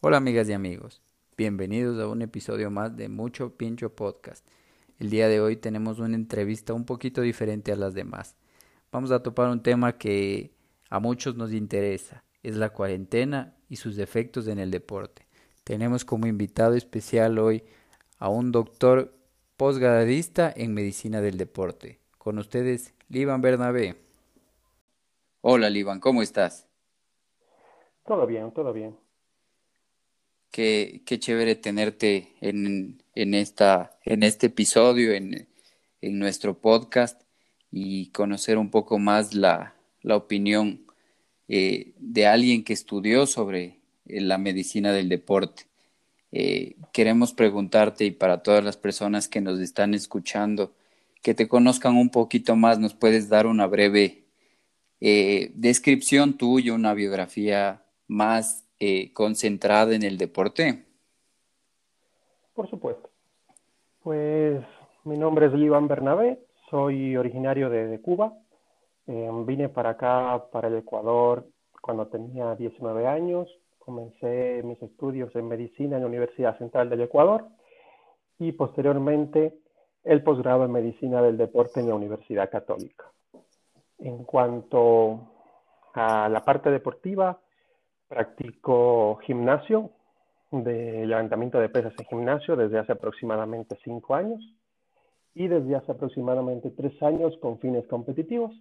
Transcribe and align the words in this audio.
Hola 0.00 0.18
amigas 0.18 0.48
y 0.48 0.52
amigos, 0.52 1.02
bienvenidos 1.36 1.98
a 2.00 2.08
un 2.08 2.22
episodio 2.22 2.70
más 2.70 2.96
de 2.96 3.08
Mucho 3.08 3.56
Pincho 3.56 3.94
Podcast. 3.94 4.46
El 4.98 5.10
día 5.10 5.28
de 5.28 5.40
hoy 5.40 5.56
tenemos 5.56 5.98
una 5.98 6.14
entrevista 6.14 6.72
un 6.72 6.84
poquito 6.84 7.20
diferente 7.20 7.72
a 7.72 7.76
las 7.76 7.94
demás 7.94 8.36
vamos 8.90 9.10
a 9.10 9.22
topar 9.22 9.48
un 9.48 9.62
tema 9.62 9.98
que 9.98 10.52
a 10.90 11.00
muchos 11.00 11.36
nos 11.36 11.52
interesa, 11.52 12.24
es 12.42 12.56
la 12.56 12.70
cuarentena 12.70 13.54
y 13.68 13.76
sus 13.76 13.98
efectos 13.98 14.48
en 14.48 14.58
el 14.58 14.70
deporte. 14.70 15.26
Tenemos 15.64 16.04
como 16.04 16.26
invitado 16.26 16.74
especial 16.74 17.38
hoy 17.38 17.62
a 18.18 18.28
un 18.28 18.52
doctor 18.52 19.12
posgradista 19.56 20.52
en 20.54 20.72
medicina 20.72 21.20
del 21.20 21.36
deporte. 21.36 22.00
Con 22.16 22.38
ustedes, 22.38 22.94
Liban 23.08 23.42
Bernabé. 23.42 23.96
Hola, 25.40 25.68
Liban, 25.68 26.00
¿cómo 26.00 26.22
estás? 26.22 26.66
Todo 28.04 28.26
bien, 28.26 28.50
todo 28.52 28.72
bien. 28.72 28.96
Qué, 30.58 31.04
chévere 31.06 31.54
tenerte 31.54 32.32
en, 32.40 33.00
en, 33.14 33.34
esta, 33.34 33.96
en 34.04 34.24
este 34.24 34.46
episodio, 34.46 35.12
en, 35.12 35.46
en 36.00 36.18
nuestro 36.18 36.58
podcast 36.58 37.22
y 37.70 38.08
conocer 38.08 38.58
un 38.58 38.68
poco 38.68 38.98
más 38.98 39.34
la, 39.34 39.76
opinión 40.02 40.84
eh, 41.46 41.92
de 42.00 42.26
alguien 42.26 42.64
que 42.64 42.72
estudió 42.72 43.24
sobre 43.28 43.78
eh, 44.06 44.20
la 44.20 44.36
medicina 44.36 44.90
del 44.90 45.08
deporte. 45.08 45.66
Eh, 46.32 46.74
queremos 46.92 47.32
preguntarte 47.32 48.06
y 48.06 48.10
para 48.10 48.42
todas 48.42 48.64
las 48.64 48.76
personas 48.76 49.28
que 49.28 49.40
nos 49.40 49.60
están 49.60 49.94
escuchando, 49.94 50.74
que 51.22 51.34
te 51.34 51.46
conozcan 51.46 51.96
un 51.96 52.10
poquito 52.10 52.56
más, 52.56 52.80
¿nos 52.80 52.94
puedes 52.94 53.28
dar 53.28 53.46
una 53.46 53.68
breve 53.68 54.24
descripción 54.98 56.36
tuya, 56.36 56.74
una 56.74 56.94
biografía 56.94 57.84
más 58.08 58.67
concentrada 59.12 59.94
en 59.94 60.02
el 60.02 60.18
deporte? 60.18 60.84
Por 62.54 62.68
supuesto. 62.68 63.08
Pues 64.02 64.64
mi 65.04 65.16
nombre 65.16 65.46
es 65.46 65.54
Iván 65.54 65.88
Bernabé, 65.88 66.38
soy 66.70 67.16
originario 67.16 67.70
de, 67.70 68.00
Cuba. 68.00 68.32
Eh, 69.06 69.30
vine 69.46 69.68
para 69.68 69.90
acá, 69.90 70.44
para 70.52 70.68
el 70.68 70.76
Ecuador, 70.76 71.46
cuando 71.80 72.08
tenía 72.08 72.54
19 72.54 73.06
años. 73.06 73.48
Comencé 73.78 74.62
mis 74.64 74.80
estudios 74.82 75.34
en 75.34 75.48
medicina 75.48 75.96
en 75.96 76.02
la 76.02 76.08
Universidad 76.08 76.58
Central 76.58 76.90
del 76.90 77.00
Ecuador 77.00 77.46
y 78.38 78.52
posteriormente 78.52 79.58
el 80.04 80.22
posgrado 80.22 80.64
en 80.64 80.72
medicina 80.72 81.22
del 81.22 81.36
deporte 81.36 81.80
en 81.80 81.88
la 81.88 81.94
Universidad 81.94 82.50
Católica. 82.50 83.04
En 83.98 84.24
cuanto 84.24 85.20
a 85.94 86.28
la 86.28 86.44
parte 86.44 86.70
deportiva, 86.70 87.40
practico 88.08 89.18
gimnasio, 89.24 89.90
de 90.50 91.06
levantamiento 91.06 91.58
de 91.60 91.68
pesas 91.68 91.92
en 91.98 92.06
gimnasio 92.06 92.56
desde 92.56 92.78
hace 92.78 92.92
aproximadamente 92.92 93.78
cinco 93.84 94.14
años 94.14 94.40
y 95.34 95.46
desde 95.46 95.76
hace 95.76 95.92
aproximadamente 95.92 96.70
tres 96.70 97.00
años 97.02 97.36
con 97.40 97.58
fines 97.58 97.86
competitivos 97.86 98.52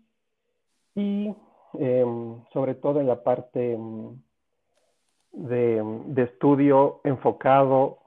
y 0.95 1.33
em, 1.79 2.43
sobre 2.51 2.75
todo 2.75 2.99
en 2.99 3.07
la 3.07 3.23
parte 3.23 3.73
em, 3.73 4.21
de, 5.31 6.23
estudio 6.23 6.99
enfocado 7.03 7.99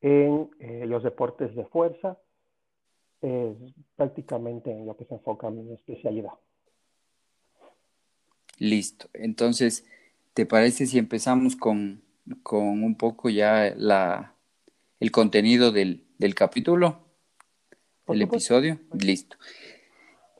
en 0.00 0.50
eh, 0.60 0.86
los 0.86 1.02
deportes 1.02 1.54
de 1.56 1.64
fuerza, 1.66 2.18
es 3.22 3.56
prácticamente 3.96 4.70
en 4.70 4.86
lo 4.86 4.96
que 4.96 5.04
se 5.06 5.14
enfoca 5.14 5.50
mi 5.50 5.72
especialidad. 5.72 6.32
Listo. 8.58 9.08
Entonces, 9.14 9.84
¿te 10.36 10.44
parece 10.44 10.84
si 10.86 10.98
empezamos 10.98 11.56
con, 11.56 12.02
un 12.50 12.94
poco 12.98 13.30
ya 13.30 13.72
la, 13.74 14.34
el 15.00 15.10
contenido 15.10 15.72
del, 15.72 16.04
del 16.18 16.34
capítulo? 16.34 17.00
el 18.08 18.20
episodio. 18.20 18.78
Listo. 18.92 19.38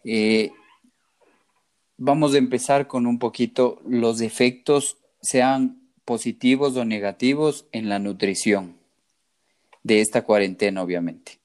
Eh, 0.05 0.53
vamos 1.97 2.35
a 2.35 2.39
empezar 2.39 2.87
con 2.87 3.07
un 3.07 3.19
poquito 3.19 3.81
los 3.89 4.21
efectos, 4.21 4.99
sean 5.23 5.81
positivos 6.05 6.77
o 6.77 6.85
negativos, 6.85 7.65
en 7.73 7.89
la 7.89 7.99
nutrición 7.99 8.77
de 9.83 10.03
esta 10.03 10.25
cuarentena, 10.25 10.83
obviamente. 10.83 11.39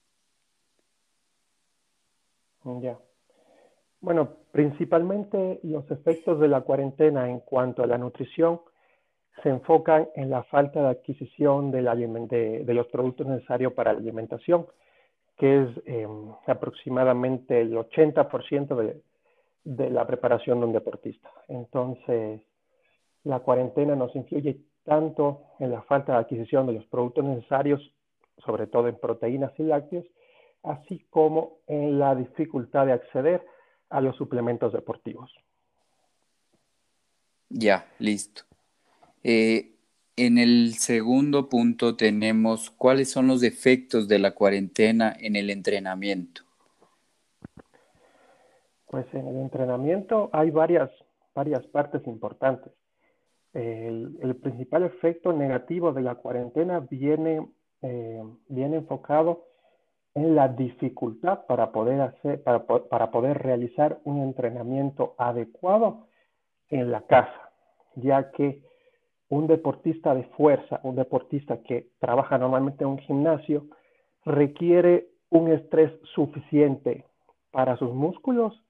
Ya. 2.82 3.00
Bueno, 4.02 4.30
principalmente 4.52 5.60
los 5.64 5.90
efectos 5.92 6.40
de 6.40 6.48
la 6.48 6.62
cuarentena 6.62 7.30
en 7.30 7.40
cuanto 7.40 7.84
a 7.84 7.88
la 7.88 8.00
nutrición 8.00 8.62
se 9.44 9.50
enfocan 9.50 10.10
en 10.16 10.30
la 10.32 10.44
falta 10.44 10.82
de 10.82 10.90
adquisición 10.90 11.72
de, 11.72 11.82
los 12.74 12.88
productos 12.88 13.28
necesarios 13.28 13.74
para 13.74 13.94
la 13.94 14.00
alimentación 14.00 14.66
que 15.38 15.64
es 15.64 15.70
em, 15.86 16.32
aproximadamente 16.46 17.62
el 17.62 17.74
80% 17.74 18.76
de, 18.76 19.02
de 19.64 19.90
la 19.90 20.06
preparación 20.06 20.60
de 20.60 20.66
un 20.68 20.74
deportista. 20.74 21.32
Entonces, 21.48 22.42
la 23.24 23.40
cuarentena 23.40 23.96
nos 23.96 24.16
influye 24.16 24.62
tanto 24.84 25.44
en 25.60 25.72
la 25.72 25.82
falta 25.84 26.14
de 26.14 26.20
adquisición 26.20 26.68
de 26.68 26.74
los 26.74 26.86
productos 26.86 27.24
necesarios, 27.24 27.82
sobre 28.46 28.68
todo 28.68 28.88
en 28.88 29.00
proteínas 29.00 29.52
y 29.60 29.64
lácteos, 29.64 30.06
así 30.64 31.06
como 31.10 31.60
en 31.68 31.98
la 31.98 32.14
dificultad 32.16 32.86
de 32.86 32.94
acceder 32.94 33.44
a 33.92 34.02
los 34.02 34.16
suplementos 34.16 34.74
deportivos. 34.74 35.32
Ya, 37.50 37.86
listo. 38.00 38.44
Eh, 39.24 39.76
en 40.16 40.38
el 40.38 40.74
segundo 40.76 41.50
punto 41.50 41.96
tenemos 41.96 42.72
cuáles 42.72 43.12
son 43.12 43.28
los 43.28 43.44
efectos 43.44 44.08
de 44.08 44.20
la 44.20 44.32
cuarentena 44.32 45.14
en 45.20 45.36
el 45.36 45.50
entrenamiento. 45.50 46.42
Pues 48.88 49.06
en 49.14 49.28
el 49.28 49.38
entrenamiento 49.38 50.30
hay 50.34 50.50
varias, 50.50 50.90
varias 51.36 51.66
partes 51.68 52.06
importantes. 52.08 52.74
El, 53.54 54.38
principal 54.42 54.84
efecto 54.84 55.34
negativo 55.34 55.92
de 55.92 56.02
la 56.02 56.16
cuarentena 56.16 56.80
viene, 56.80 57.46
eh, 57.82 58.24
viene 58.48 58.78
enfocado 58.78 59.51
en 60.14 60.36
la 60.36 60.48
dificultad 60.50 61.46
para 61.46 61.72
poder, 61.72 62.02
hacer, 62.02 62.44
para, 62.44 62.66
para 62.66 63.12
poder 63.12 63.42
realizar 63.42 64.00
un 64.04 64.22
entrenamiento 64.22 65.16
adecuado 65.18 66.08
en 66.70 66.92
la 66.92 67.02
casa, 67.02 67.52
ya 67.96 68.32
que 68.32 68.62
un 69.30 69.48
deportista 69.48 70.14
de 70.14 70.24
fuerza, 70.36 70.82
un 70.84 70.96
deportista 70.96 71.62
que 71.64 71.88
trabaja 72.00 72.38
normalmente 72.38 72.84
en 72.84 72.92
un 72.92 72.98
gimnasio, 73.00 73.66
requiere 74.26 75.08
un 75.30 75.50
estrés 75.52 75.92
suficiente 76.14 77.06
para 77.52 77.78
sus 77.78 77.94
músculos 77.94 78.62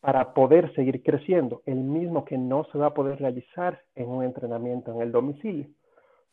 para 0.00 0.34
poder 0.34 0.72
seguir 0.74 1.02
creciendo, 1.02 1.62
el 1.66 1.76
mismo 1.76 2.24
que 2.24 2.38
no 2.38 2.64
se 2.70 2.78
va 2.78 2.86
a 2.86 2.94
poder 2.94 3.18
realizar 3.18 3.82
en 3.94 4.08
un 4.08 4.24
entrenamiento 4.24 4.92
en 4.92 5.02
el 5.02 5.12
domicilio, 5.12 5.68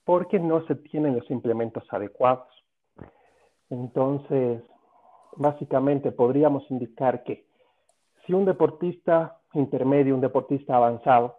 porque 0.06 0.40
no 0.40 0.66
se 0.68 0.76
tienen 0.76 1.16
los 1.16 1.30
implementos 1.32 1.84
adecuados. 1.90 2.48
Entonces, 3.74 4.62
básicamente 5.36 6.12
podríamos 6.12 6.70
indicar 6.70 7.24
que 7.24 7.46
si 8.26 8.34
un 8.34 8.46
deportista 8.46 9.40
intermedio, 9.54 10.14
un 10.14 10.22
deportista 10.22 10.76
avanzado, 10.76 11.38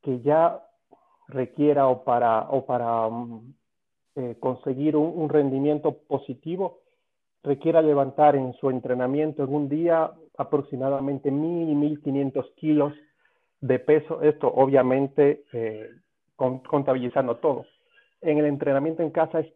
que 0.00 0.20
ya 0.20 0.62
requiera 1.26 1.88
o 1.88 2.04
para, 2.04 2.48
o 2.50 2.64
para 2.64 3.08
mm, 3.08 3.54
eh, 4.14 4.36
conseguir 4.38 4.96
un, 4.96 5.28
rendimiento 5.28 5.98
positivo, 6.06 6.78
requiera 7.42 7.82
levantar 7.82 8.36
en 8.36 8.52
su 8.54 8.70
entrenamiento 8.70 9.42
en 9.42 9.52
un 9.52 9.68
día 9.68 10.12
aproximadamente 10.38 11.32
1.000 11.32 11.68
y 11.68 11.74
1.500 11.96 12.54
kilos 12.54 12.94
de 13.60 13.78
peso, 13.80 14.22
esto 14.22 14.52
obviamente 14.54 15.44
eh, 15.52 15.90
contabilizando 16.36 17.36
todo. 17.36 17.64
En 18.20 18.38
el 18.38 18.46
entrenamiento 18.46 19.02
en 19.02 19.10
casa 19.10 19.40
es 19.40 19.52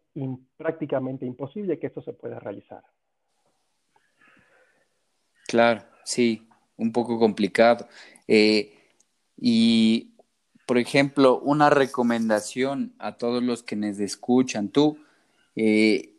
prácticamente 0.56 1.26
imposible 1.26 1.78
que 1.78 1.86
esto 1.86 2.02
se 2.02 2.12
pueda 2.12 2.38
realizar. 2.38 2.82
Claro, 5.46 5.82
sí, 6.04 6.46
un 6.76 6.92
poco 6.92 7.18
complicado. 7.18 7.88
Eh, 8.28 8.72
y 9.36 10.10
por 10.70 10.78
ejemplo, 10.78 11.40
una 11.40 11.68
recomendación 11.68 12.94
a 13.00 13.16
todos 13.16 13.42
los 13.42 13.64
que 13.64 13.74
nos 13.74 13.98
escuchan. 13.98 14.68
¿Tú 14.68 14.98
eh, 15.56 16.14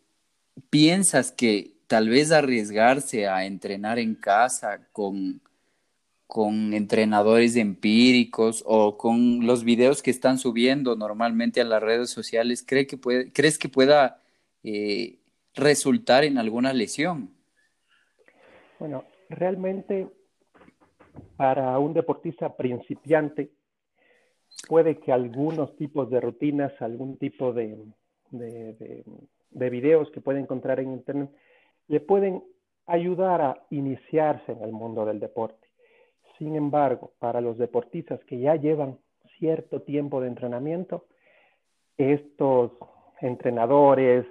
piensas 0.70 1.32
que 1.32 1.78
tal 1.88 2.10
vez 2.10 2.34
arriesgarse 2.34 3.30
a 3.30 3.46
entrenar 3.46 3.98
en 3.98 4.14
casa 4.14 4.82
con, 4.92 5.40
con 6.32 6.74
entrenadores 6.74 7.58
empíricos 7.58 8.64
o 8.66 8.98
con 8.98 9.46
los 9.46 9.66
videos 9.66 10.02
que 10.02 10.12
están 10.12 10.38
subiendo 10.38 10.96
normalmente 10.96 11.60
a 11.60 11.66
las 11.66 11.84
redes 11.84 12.10
sociales, 12.10 12.64
¿cree 12.66 12.88
que 12.88 12.96
puede, 12.96 13.34
¿crees 13.34 13.60
que 13.60 13.68
pueda 13.68 14.22
eh, 14.64 15.18
resultar 15.56 16.24
en 16.24 16.38
alguna 16.38 16.72
lesión? 16.72 17.32
Bueno, 18.80 19.04
realmente 19.28 20.08
para 21.36 21.78
un 21.80 21.94
deportista 21.94 22.56
principiante 22.56 23.52
puede 24.70 25.00
que 25.00 25.12
algunos 25.12 25.76
tipos 25.76 26.10
de 26.10 26.22
rutinas, 26.22 26.72
algún 26.82 27.18
tipo 27.18 27.52
de, 27.52 27.78
de, 28.30 29.04
de 29.50 29.70
videos 29.70 30.10
que 30.12 30.22
puede 30.22 30.40
encontrar 30.40 30.80
en 30.80 30.94
Internet, 30.94 31.30
le 31.90 32.00
pueden 32.00 32.42
ayudar 32.86 33.42
a 33.42 33.66
iniciarse 33.70 34.54
en 34.54 34.64
el 34.64 34.72
mundo 34.72 35.06
del 35.06 35.20
deporte. 35.20 35.71
Sin 36.42 36.56
embargo, 36.56 37.14
para 37.20 37.40
los 37.40 37.60
deportistas 37.60 38.20
que 38.24 38.40
ya 38.40 38.56
llevan 38.56 38.98
cierto 39.38 39.84
tiempo 39.84 40.20
de 40.22 40.28
entrenamiento, 40.28 41.06
estos 41.98 42.72
entrenadores 43.20 44.26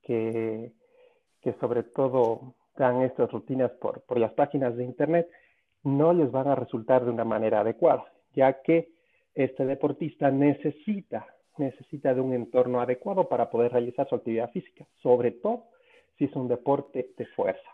que, 0.00 0.70
sobre 1.58 1.82
todo 1.82 2.54
dan 2.76 3.02
estas 3.02 3.32
rutinas 3.32 3.72
por, 3.72 4.02
por 4.02 4.20
las 4.20 4.32
páginas 4.34 4.76
de 4.76 4.84
Internet, 4.84 5.28
no 5.82 6.12
les 6.12 6.30
van 6.30 6.46
a 6.46 6.54
resultar 6.54 7.04
de 7.04 7.10
una 7.10 7.24
manera 7.24 7.62
adecuada, 7.62 8.12
ya 8.32 8.62
que 8.62 8.92
este 9.34 9.66
deportista 9.66 10.30
necesita, 10.30 11.26
necesita 11.58 12.14
de 12.14 12.20
un 12.20 12.32
entorno 12.32 12.80
adecuado 12.80 13.28
para 13.28 13.50
poder 13.50 13.72
realizar 13.72 14.08
su 14.08 14.14
actividad 14.14 14.52
física, 14.52 14.86
sobre 15.02 15.32
todo 15.32 15.64
si 16.16 16.26
es 16.26 16.36
un 16.36 16.46
deporte 16.46 17.10
de 17.16 17.26
fuerza. 17.26 17.68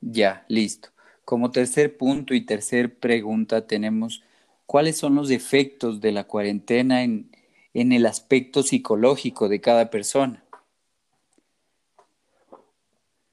Ya, 0.00 0.44
listo. 0.48 0.88
Como 1.24 1.50
tercer 1.50 1.96
punto 1.96 2.34
y 2.34 2.44
tercer 2.44 2.98
pregunta 2.98 3.66
tenemos, 3.66 4.22
¿cuáles 4.66 4.96
son 4.96 5.14
los 5.14 5.30
efectos 5.30 6.00
de 6.00 6.12
la 6.12 6.24
cuarentena 6.24 7.02
en, 7.02 7.30
en 7.74 7.92
el 7.92 8.06
aspecto 8.06 8.62
psicológico 8.62 9.48
de 9.48 9.60
cada 9.60 9.90
persona? 9.90 10.44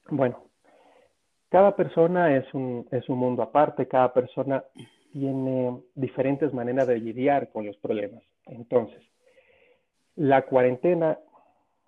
Bueno, 0.08 0.44
cada 1.50 1.74
persona 1.74 2.36
es 2.36 2.52
un, 2.54 2.86
es 2.90 3.08
un 3.08 3.18
mundo 3.18 3.42
aparte, 3.42 3.86
cada 3.86 4.12
persona 4.12 4.64
tiene 5.12 5.80
diferentes 5.94 6.52
maneras 6.54 6.86
de 6.86 6.98
lidiar 6.98 7.50
con 7.50 7.66
los 7.66 7.76
problemas. 7.76 8.22
Entonces, 8.46 9.02
la 10.16 10.42
cuarentena, 10.46 11.18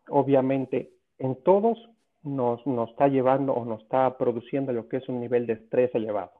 obviamente, 0.09 0.93
en 1.19 1.37
todos 1.43 1.79
nos, 2.23 2.61
está 2.91 3.09
llevando 3.09 3.53
o 3.53 3.65
nos 3.65 3.83
está 3.83 4.17
produciendo 4.17 4.73
lo 4.73 4.89
que 4.89 4.99
es 4.99 5.09
un 5.09 5.21
nivel 5.21 5.47
de 5.47 5.55
estrés 5.55 5.95
elevado. 5.95 6.33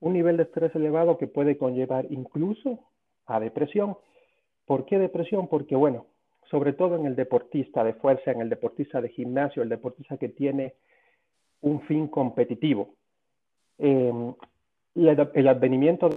Un 0.00 0.14
nivel 0.14 0.36
de 0.36 0.44
estrés 0.44 0.74
elevado 0.74 1.18
que 1.18 1.26
puede 1.26 1.56
conllevar 1.56 2.06
incluso 2.10 2.80
a 3.26 3.38
depresión. 3.38 3.96
¿Por 4.66 4.86
qué 4.86 4.98
depresión? 4.98 5.48
Porque, 5.48 5.76
bueno, 5.76 6.06
sobre 6.50 6.72
todo 6.72 6.96
en 6.96 7.06
el 7.06 7.16
deportista 7.16 7.84
de 7.84 7.94
fuerza, 7.94 8.32
en 8.32 8.40
el 8.40 8.48
deportista 8.48 9.00
de 9.00 9.10
gimnasio, 9.10 9.62
el 9.62 9.68
deportista 9.68 10.16
que 10.16 10.28
tiene 10.28 10.74
un 11.60 11.80
fin 11.82 12.08
competitivo. 12.08 12.94
Y 13.78 15.06
el, 15.06 15.30
el 15.34 15.48
advenimiento 15.48 16.10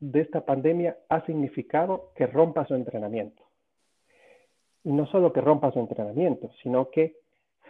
de 0.00 0.20
esta 0.20 0.44
pandemia 0.44 0.96
ha 1.08 1.24
significado 1.26 2.12
que 2.14 2.26
rompa 2.26 2.66
su 2.66 2.74
entrenamiento. 2.74 3.42
Y 4.84 4.92
no 4.92 5.06
solo 5.06 5.32
que 5.32 5.40
rompa 5.40 5.72
su 5.72 5.80
entrenamiento, 5.80 6.50
sino 6.62 6.90
que 6.90 7.16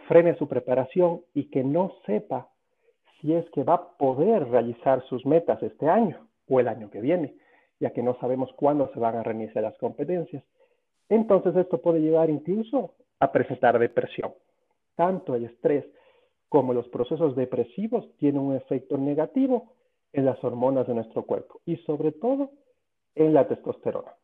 frene 0.09 0.35
su 0.37 0.47
preparación 0.47 1.21
y 1.35 1.51
que 1.51 1.63
no 1.63 1.93
sepa 2.07 2.49
si 3.21 3.35
es 3.35 3.47
que 3.51 3.63
va 3.63 3.75
a 3.75 3.97
poder 3.97 4.49
realizar 4.49 5.03
sus 5.03 5.23
metas 5.23 5.61
este 5.61 5.87
año 5.87 6.27
o 6.47 6.59
el 6.59 6.67
año 6.67 6.89
que 6.89 6.99
viene, 6.99 7.35
ya 7.79 7.91
que 7.91 8.01
no 8.01 8.17
sabemos 8.19 8.51
cuándo 8.53 8.89
se 8.91 8.99
van 8.99 9.17
a 9.17 9.23
reiniciar 9.23 9.63
las 9.63 9.77
competencias. 9.77 10.43
Entonces 11.09 11.55
esto 11.55 11.79
puede 11.79 12.01
llevar 12.01 12.31
incluso 12.31 12.95
a 13.19 13.31
presentar 13.31 13.77
depresión. 13.77 14.33
Tanto 14.95 15.35
el 15.35 15.45
estrés 15.45 15.85
como 16.49 16.73
los 16.73 16.87
procesos 16.87 17.35
depresivos 17.35 18.09
tienen 18.17 18.41
un 18.41 18.55
efecto 18.55 18.97
negativo 18.97 19.73
en 20.11 20.25
las 20.25 20.43
hormonas 20.43 20.87
de 20.87 20.95
nuestro 20.95 21.21
cuerpo 21.21 21.61
y 21.67 21.75
sobre 21.77 22.13
todo 22.13 22.49
en 23.13 23.35
la 23.35 23.47
testosterona, 23.47 24.15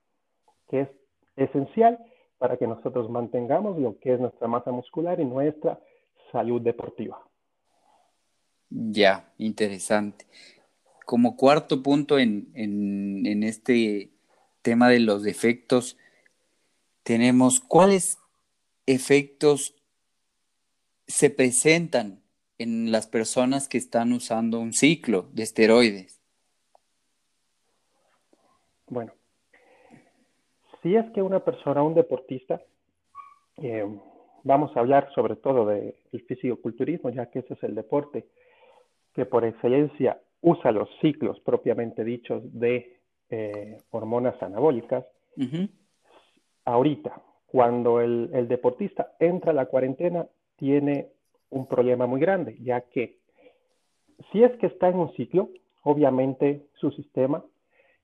que 0.68 0.82
es 0.82 0.90
esencial 1.36 2.00
para 2.38 2.58
que 2.58 2.68
nosotros 2.68 3.10
mantengamos 3.10 3.78
lo 3.80 4.00
que 4.00 4.14
es 4.14 4.20
nuestra 4.20 4.48
masa 4.48 4.72
muscular 4.72 5.20
y 5.20 5.26
nuestra 5.26 5.80
salud 6.32 6.62
deportiva. 6.62 7.22
Ya, 8.70 9.32
interesante. 9.38 10.26
Como 11.06 11.38
cuarto 11.38 11.82
punto 11.84 12.18
en, 12.20 12.50
en, 12.54 13.26
en 13.26 13.44
este 13.44 14.12
tema 14.62 14.90
de 14.90 15.00
los 15.00 15.26
efectos, 15.26 15.98
tenemos 17.04 17.60
cuáles 17.60 18.18
efectos 18.86 19.76
se 21.08 21.30
presentan 21.30 22.22
en 22.58 22.92
las 22.92 23.08
personas 23.08 23.68
que 23.68 23.78
están 23.78 24.14
usando 24.14 24.60
un 24.60 24.74
ciclo 24.74 25.30
de 25.34 25.44
esteroides? 25.44 26.22
Bueno, 28.88 29.14
si 30.86 30.96
es 30.96 31.10
que 31.14 31.24
una 31.24 31.40
persona, 31.40 31.82
un 31.82 31.96
deportista, 31.96 32.62
eh, 33.58 33.88
vamos 34.44 34.78
a 34.78 34.82
hablar 34.82 35.12
sobre 35.16 35.36
todo 35.36 35.66
del 35.66 35.96
fisicoculturismo, 36.28 37.10
ya 37.10 37.26
que 37.32 37.40
ese 37.40 37.56
es 37.56 37.64
el 37.64 37.74
deporte 37.74 38.28
que 39.16 39.26
por 39.26 39.46
excelencia 39.46 40.22
usa 40.42 40.72
los 40.72 40.88
ciclos 41.02 41.40
propiamente 41.40 42.04
dichos 42.04 42.44
de 42.54 43.00
eh, 43.32 43.82
hormonas 43.90 44.40
anabólicas. 44.44 45.04
Ahorita, 46.66 47.20
cuando 47.48 48.00
el, 48.00 48.30
el, 48.32 48.48
deportista 48.48 49.16
entra 49.20 49.54
a 49.54 49.56
la 49.56 49.66
cuarentena, 49.66 50.28
tiene 50.56 51.08
un 51.50 51.66
problema 51.66 52.06
muy 52.06 52.22
grande, 52.22 52.58
ya 52.62 52.82
que 52.82 53.18
si 54.32 54.44
es 54.44 54.52
que 54.60 54.68
está 54.68 54.90
en 54.90 55.00
un 55.00 55.12
ciclo, 55.14 55.50
obviamente 55.82 56.68
su 56.76 56.92
sistema 56.92 57.44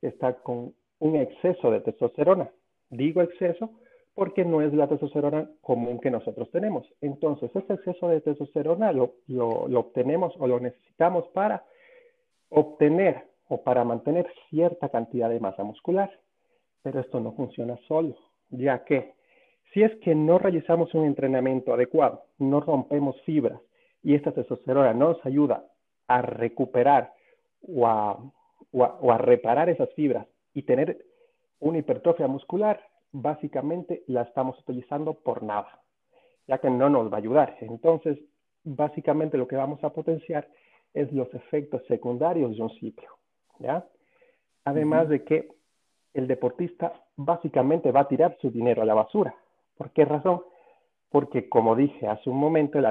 está 0.01 0.33
con 0.41 0.73
un 0.97 1.15
exceso 1.15 1.69
de 1.69 1.81
testosterona. 1.81 2.49
Digo 2.91 3.21
exceso 3.21 3.71
porque 4.13 4.43
no 4.43 4.61
es 4.61 4.73
la 4.73 4.87
testosterona 4.87 5.49
común 5.61 5.99
que 5.99 6.11
nosotros 6.11 6.51
tenemos. 6.51 6.85
Entonces, 6.99 7.49
ese 7.55 7.73
exceso 7.73 8.09
de 8.09 8.21
testosterona 8.21 8.91
lo, 8.91 9.15
lo, 9.27 9.67
lo 9.67 9.79
obtenemos 9.79 10.33
o 10.37 10.47
lo 10.47 10.59
necesitamos 10.59 11.27
para 11.29 11.63
obtener 12.49 13.23
o 13.47 13.63
para 13.63 13.85
mantener 13.85 14.27
cierta 14.49 14.89
cantidad 14.89 15.29
de 15.29 15.39
masa 15.39 15.63
muscular. 15.63 16.11
Pero 16.83 16.99
esto 16.99 17.19
no 17.19 17.31
funciona 17.33 17.77
solo, 17.87 18.15
ya 18.49 18.83
que 18.83 19.13
si 19.73 19.83
es 19.83 19.95
que 19.99 20.13
no 20.13 20.37
realizamos 20.37 20.93
un 20.93 21.05
entrenamiento 21.05 21.73
adecuado, 21.73 22.23
no 22.37 22.59
rompemos 22.59 23.21
fibras 23.21 23.61
y 24.03 24.15
esta 24.15 24.33
testosterona 24.33 24.93
no 24.93 25.09
nos 25.09 25.25
ayuda 25.25 25.65
a 26.07 26.21
recuperar 26.21 27.13
o 27.61 27.87
a, 27.87 28.17
o 28.71 28.83
a, 28.83 28.97
o 28.99 29.11
a 29.11 29.17
reparar 29.17 29.69
esas 29.69 29.93
fibras 29.93 30.27
y 30.53 30.63
tener 30.63 30.97
una 31.61 31.77
hipertrofia 31.77 32.27
muscular, 32.27 32.81
básicamente 33.11 34.03
la 34.07 34.23
estamos 34.23 34.59
utilizando 34.59 35.13
por 35.13 35.43
nada, 35.43 35.79
ya 36.47 36.57
que 36.57 36.69
no 36.69 36.89
nos 36.89 37.11
va 37.11 37.15
a 37.15 37.19
ayudar. 37.19 37.57
Entonces, 37.61 38.19
básicamente 38.63 39.37
lo 39.37 39.47
que 39.47 39.55
vamos 39.55 39.83
a 39.83 39.93
potenciar 39.93 40.47
es 40.93 41.11
los 41.13 41.33
efectos 41.33 41.81
secundarios 41.87 42.57
de 42.57 42.61
un 42.61 42.69
ciclo, 42.71 43.07
¿ya? 43.59 43.85
Además 44.65 45.05
uh 45.05 45.07
-huh. 45.07 45.11
de 45.11 45.23
que 45.23 45.47
el 46.13 46.27
deportista 46.27 46.93
básicamente 47.15 47.91
va 47.91 48.01
a 48.01 48.07
tirar 48.07 48.37
su 48.41 48.51
dinero 48.51 48.81
a 48.81 48.85
la 48.85 48.93
basura, 48.93 49.33
¿Por 49.81 49.89
qué 49.93 50.05
razón? 50.05 50.43
Porque, 51.09 51.49
como 51.49 51.75
dije 51.75 52.07
hace 52.07 52.29
un 52.29 52.37
momento, 52.37 52.77
el, 52.77 52.85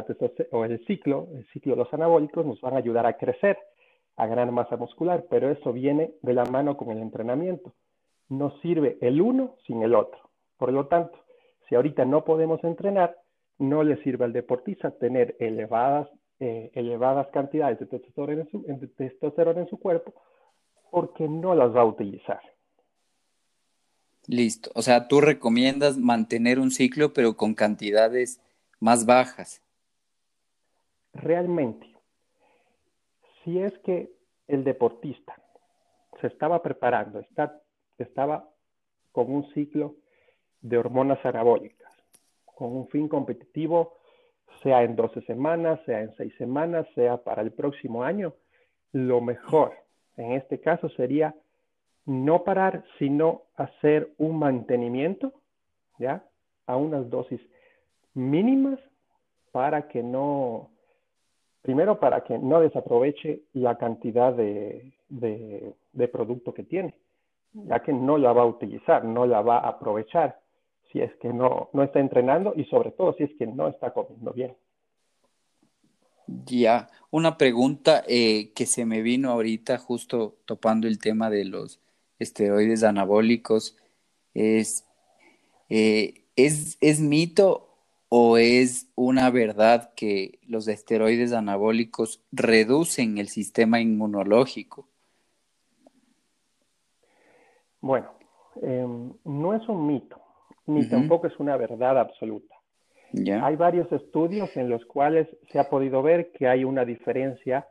o 0.50 0.64
el 0.64 0.84
ciclo, 0.86 1.28
el 1.34 1.46
ciclo 1.52 1.76
de 1.76 1.84
los 1.84 1.94
anabólicos 1.94 2.44
nos 2.44 2.60
van 2.60 2.74
a 2.74 2.78
ayudar 2.78 3.06
a 3.06 3.16
crecer, 3.16 3.56
a 4.16 4.26
ganar 4.26 4.50
masa 4.50 4.76
muscular, 4.76 5.24
pero 5.30 5.50
eso 5.50 5.72
viene 5.72 6.14
de 6.22 6.34
la 6.34 6.44
mano 6.46 6.76
con 6.76 6.90
el 6.90 6.98
entrenamiento. 6.98 7.72
No 8.30 8.58
sirve 8.62 8.96
el 9.02 9.20
uno 9.20 9.56
sin 9.66 9.82
el 9.82 9.94
otro. 9.94 10.30
Por 10.56 10.72
lo 10.72 10.86
tanto, 10.86 11.18
si 11.68 11.74
ahorita 11.74 12.04
no 12.04 12.24
podemos 12.24 12.64
entrenar, 12.64 13.16
no 13.58 13.82
le 13.82 14.02
sirve 14.02 14.24
al 14.24 14.32
deportista 14.32 14.90
tener 14.92 15.36
elevadas, 15.38 16.08
eh, 16.38 16.70
elevadas 16.74 17.28
cantidades 17.28 17.78
de 17.78 17.86
testosterona, 17.86 18.42
en 18.42 18.50
su, 18.50 18.62
de 18.62 18.88
testosterona 18.88 19.60
en 19.60 19.68
su 19.68 19.78
cuerpo 19.78 20.14
porque 20.90 21.28
no 21.28 21.54
las 21.54 21.74
va 21.74 21.82
a 21.82 21.86
utilizar. 21.86 22.40
Listo. 24.26 24.70
O 24.74 24.82
sea, 24.82 25.08
tú 25.08 25.20
recomiendas 25.20 25.96
mantener 25.96 26.58
un 26.58 26.70
ciclo, 26.70 27.12
pero 27.12 27.36
con 27.36 27.54
cantidades 27.54 28.40
más 28.78 29.06
bajas. 29.06 29.62
Realmente, 31.12 31.86
si 33.42 33.58
es 33.58 33.76
que 33.80 34.12
el 34.46 34.64
deportista 34.64 35.34
se 36.20 36.26
estaba 36.26 36.62
preparando, 36.62 37.20
está, 37.20 37.60
estaba 38.04 38.48
con 39.12 39.32
un 39.32 39.50
ciclo 39.52 39.96
de 40.60 40.78
hormonas 40.78 41.24
anabólicas, 41.24 41.92
con 42.44 42.74
un 42.74 42.88
fin 42.88 43.08
competitivo, 43.08 43.96
sea 44.62 44.82
en 44.82 44.96
12 44.96 45.22
semanas, 45.22 45.80
sea 45.86 46.00
en 46.00 46.14
6 46.16 46.34
semanas, 46.36 46.86
sea 46.94 47.18
para 47.18 47.42
el 47.42 47.52
próximo 47.52 48.02
año, 48.04 48.34
lo 48.92 49.20
mejor 49.20 49.72
en 50.16 50.32
este 50.32 50.60
caso 50.60 50.88
sería 50.90 51.34
no 52.04 52.44
parar, 52.44 52.84
sino 52.98 53.42
hacer 53.56 54.12
un 54.18 54.38
mantenimiento, 54.38 55.32
¿ya? 55.98 56.24
A 56.66 56.76
unas 56.76 57.08
dosis 57.08 57.40
mínimas 58.14 58.78
para 59.52 59.88
que 59.88 60.02
no, 60.02 60.70
primero 61.62 61.98
para 62.00 62.22
que 62.24 62.38
no 62.38 62.60
desaproveche 62.60 63.42
la 63.52 63.76
cantidad 63.78 64.32
de, 64.32 64.92
de, 65.08 66.08
producto 66.08 66.52
que 66.52 66.64
tiene, 66.64 66.94
ya 67.52 67.80
que 67.80 67.92
no 67.92 68.18
la 68.18 68.32
va 68.32 68.42
a 68.42 68.46
utilizar, 68.46 69.04
no 69.04 69.26
la 69.26 69.42
va 69.42 69.58
a 69.58 69.68
aprovechar 69.68 70.40
si 70.92 71.00
es 71.00 71.14
que 71.16 71.32
no, 71.32 71.70
no 71.72 71.82
está 71.82 72.00
entrenando 72.00 72.52
y 72.56 72.64
sobre 72.64 72.90
todo 72.90 73.14
si 73.14 73.24
es 73.24 73.30
que 73.38 73.46
no 73.46 73.68
está 73.68 73.92
comiendo 73.92 74.32
bien. 74.32 74.54
Ya, 76.46 76.88
una 77.10 77.36
pregunta 77.36 78.04
eh, 78.06 78.52
que 78.54 78.66
se 78.66 78.84
me 78.84 79.02
vino 79.02 79.30
ahorita 79.30 79.78
justo 79.78 80.36
topando 80.44 80.86
el 80.86 80.98
tema 80.98 81.28
de 81.30 81.44
los 81.44 81.80
esteroides 82.18 82.84
anabólicos 82.84 83.76
es, 84.34 84.86
eh, 85.68 86.24
¿es, 86.36 86.78
¿es 86.80 87.00
mito 87.00 87.68
o 88.08 88.36
es 88.36 88.88
una 88.94 89.30
verdad 89.30 89.92
que 89.94 90.38
los 90.46 90.68
esteroides 90.68 91.32
anabólicos 91.32 92.22
reducen 92.30 93.18
el 93.18 93.28
sistema 93.28 93.80
inmunológico? 93.80 94.89
Bueno, 97.80 98.10
em, 98.62 99.12
no 99.24 99.54
es 99.54 99.68
un 99.68 99.86
mito, 99.86 100.20
ni 100.66 100.88
tampoco 100.88 101.26
es 101.26 101.38
una 101.38 101.56
verdad 101.56 101.98
absoluta. 101.98 102.54
Hay 103.42 103.56
varios 103.56 103.90
estudios 103.90 104.56
en 104.56 104.68
los 104.68 104.84
cuales 104.84 105.26
se 105.50 105.58
ha 105.58 105.68
podido 105.68 106.02
ver 106.02 106.30
que 106.32 106.46
hay 106.46 106.64
una 106.64 106.84
diferencia 106.84 107.66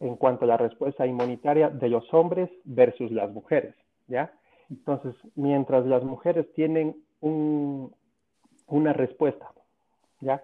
en 0.00 0.16
cuanto 0.16 0.44
a 0.44 0.48
la 0.48 0.56
respuesta 0.56 1.06
inmunitaria 1.06 1.70
de 1.70 1.88
los 1.88 2.12
hombres 2.12 2.50
versus 2.64 3.10
las 3.10 3.30
mujeres, 3.32 3.74
¿ya? 4.08 4.32
Entonces, 4.70 5.14
mientras 5.34 5.86
las 5.86 6.04
mujeres 6.04 6.52
tienen 6.54 6.96
una 7.20 8.92
respuesta, 8.92 9.52
¿ya? 10.20 10.42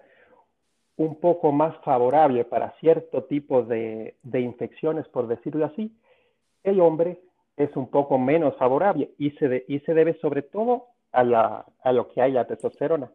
Un 0.97 1.19
poco 1.19 1.51
más 1.51 1.75
favorable 1.83 2.45
para 2.45 2.71
cierto 2.79 3.23
tipo 3.25 3.63
de, 3.63 4.15
infecciones, 4.33 5.07
por 5.09 5.27
decirlo 5.27 5.65
así, 5.65 5.95
el 6.63 6.79
hombre 6.79 7.19
es 7.57 7.75
un 7.75 7.89
poco 7.89 8.17
menos 8.17 8.55
favorable 8.57 9.11
y 9.17 9.31
se, 9.31 9.65
y 9.67 9.79
se 9.81 9.93
debe 9.93 10.17
sobre 10.19 10.41
todo 10.41 10.87
a, 11.11 11.65
a 11.83 11.91
lo 11.91 12.07
que 12.09 12.21
hay 12.21 12.31
la 12.31 12.47
testosterona. 12.47 13.11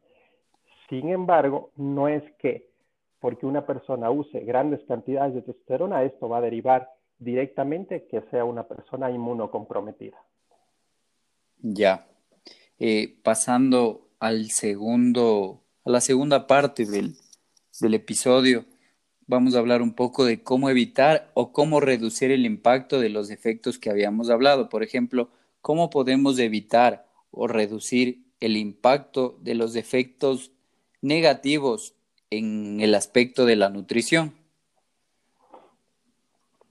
Sin 0.88 1.09
embargo, 1.09 1.71
no 1.76 2.09
es 2.09 2.23
que 2.38 2.69
porque 3.21 3.47
una 3.47 3.66
persona 3.66 4.11
use 4.11 4.40
grandes 4.40 4.81
cantidades 4.87 5.35
de 5.35 5.43
testosterona, 5.43 6.05
esto 6.05 6.28
va 6.28 6.38
a 6.38 6.43
derivar 6.43 6.90
directamente 7.19 8.07
que 8.07 8.21
sea 8.31 8.45
una 8.45 8.64
persona 8.64 9.11
inmunocomprometida. 9.11 10.16
Ya. 11.59 12.07
Eh, 12.78 13.16
pasando 13.23 14.09
al 14.21 14.50
segundo, 14.50 15.62
a 15.85 15.90
la 15.90 16.00
segunda 16.00 16.47
parte 16.47 16.85
del, 16.85 17.14
del 17.81 17.95
episodio, 17.95 18.64
vamos 19.26 19.54
a 19.54 19.59
hablar 19.59 19.83
un 19.83 19.92
poco 19.92 20.25
de 20.25 20.42
cómo 20.42 20.71
evitar 20.71 21.30
o 21.35 21.52
cómo 21.52 21.80
reducir 21.80 22.30
el 22.30 22.47
impacto 22.47 23.00
de 23.00 23.09
los 23.09 23.30
efectos 23.30 23.78
que 23.78 23.90
habíamos 23.90 24.30
hablado. 24.30 24.68
Por 24.68 24.83
ejemplo, 24.83 25.28
cómo 25.61 25.90
podemos 25.90 26.38
evitar 26.38 27.06
o 27.30 27.47
reducir 27.47 28.25
el 28.40 28.56
impacto 28.56 29.37
de 29.40 29.54
los 29.54 29.76
efectos 29.76 30.52
negativos 31.02 31.95
en 32.30 32.80
el 32.80 32.95
aspecto 32.95 33.45
de 33.45 33.56
la 33.56 33.68
nutrición? 33.68 34.33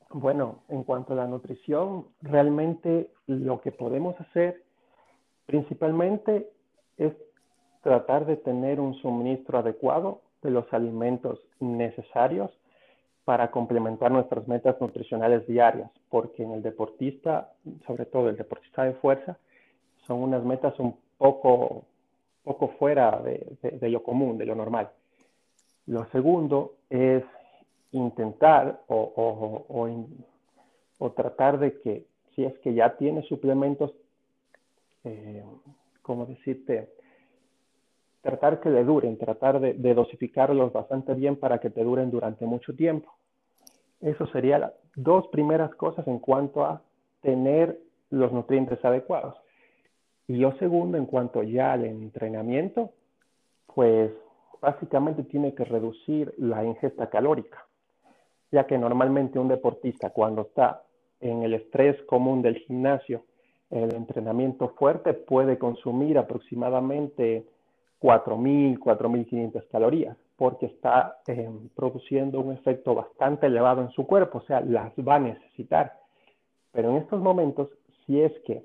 Bueno, 0.10 0.60
en 0.70 0.84
cuanto 0.84 1.14
a 1.14 1.18
la 1.18 1.28
nutrición, 1.28 2.08
realmente 2.22 3.12
lo 3.28 3.60
que 3.62 3.72
podemos 3.72 4.20
hacer 4.22 4.64
principalmente 5.46 6.50
es 6.98 7.14
tratar 7.84 8.26
de 8.26 8.38
tener 8.38 8.80
un 8.80 8.96
suministro 8.96 9.60
adecuado 9.60 10.22
de 10.42 10.52
los 10.52 10.72
alimentos 10.74 11.40
necesarios 11.60 12.52
para 13.24 13.50
complementar 13.50 14.12
nuestras 14.12 14.48
metas 14.48 14.80
nutricionales 14.80 15.48
diarias, 15.48 15.90
porque 16.10 16.44
en 16.44 16.52
el 16.52 16.62
deportista, 16.62 17.54
sobre 17.88 18.06
todo 18.06 18.30
el 18.30 18.38
deportista 18.38 18.84
de 18.84 18.94
fuerza, 18.94 19.38
son 20.06 20.22
unas 20.22 20.44
metas 20.44 20.80
un 20.80 20.96
poco 21.18 21.86
poco 22.46 22.70
fuera 22.80 23.22
de, 23.22 23.90
lo 23.90 24.04
común, 24.04 24.38
de 24.38 24.46
lo 24.46 24.56
normal. 24.56 24.90
Lo 25.88 26.06
segundo 26.12 26.76
es 26.90 27.24
intentar 27.92 28.82
o, 28.88 29.66
o, 31.00 31.12
tratar 31.12 31.60
de 31.60 31.80
que 31.82 32.06
si 32.34 32.46
es 32.46 32.58
que 32.60 32.74
ya 32.74 32.96
tiene 32.98 33.24
suplementos, 33.24 33.94
eh, 35.04 35.44
¿cómo 36.02 36.26
decirte? 36.26 36.90
Tratar 38.26 38.60
que 38.60 38.72
le 38.72 38.84
duren, 38.84 39.20
tratar 39.20 39.60
de, 39.60 39.94
dosificarlos 39.94 40.74
bastante 40.74 41.14
bien 41.14 41.36
para 41.36 41.60
que 41.60 41.70
te 41.70 41.84
duren 41.84 42.10
durante 42.10 42.44
mucho 42.48 42.74
tiempo. 42.76 43.14
Eso 44.02 44.26
sería 44.26 44.58
las 44.58 44.74
dos 44.96 45.28
primeras 45.28 45.76
cosas 45.76 46.08
en 46.08 46.18
cuanto 46.18 46.66
a 46.66 46.82
tener 47.22 47.80
los 48.10 48.32
nutrientes 48.32 48.84
adecuados. 48.84 49.36
Y 50.28 50.40
yo 50.40 50.54
segundo, 50.54 50.98
en 50.98 51.06
cuanto 51.06 51.44
ya 51.44 51.74
al 51.74 51.86
entrenamiento, 51.86 52.94
pues 53.76 54.12
básicamente 54.60 55.22
tiene 55.22 55.54
que 55.54 55.64
reducir 55.64 56.34
la 56.40 56.66
ingesta 56.66 57.12
calórica, 57.12 57.68
ya 58.52 58.66
que 58.66 58.80
normalmente 58.80 59.38
un 59.38 59.50
deportista 59.50 60.10
cuando 60.10 60.42
está 60.42 60.82
en 61.20 61.44
el 61.44 61.54
estrés 61.54 62.02
común 62.08 62.42
del 62.42 62.58
gimnasio, 62.58 63.24
el 63.70 63.94
entrenamiento 63.94 64.70
fuerte 64.70 65.14
puede 65.14 65.60
consumir 65.60 66.18
aproximadamente 66.18 67.46
4.000, 68.06 68.78
4.500 68.78 69.68
calorías, 69.72 70.16
porque 70.38 70.68
está 70.68 71.18
eh, 71.26 71.50
produciendo 71.76 72.40
un 72.40 72.54
efecto 72.54 72.94
bastante 72.94 73.48
elevado 73.48 73.82
en 73.82 73.90
su 73.90 74.06
cuerpo, 74.06 74.38
o 74.38 74.42
sea, 74.42 74.62
las 74.62 74.94
va 75.00 75.16
a 75.16 75.20
necesitar. 75.20 75.98
Pero 76.72 76.92
en 76.92 76.98
estos 76.98 77.20
momentos, 77.20 77.70
si 78.06 78.22
es 78.22 78.32
que 78.46 78.64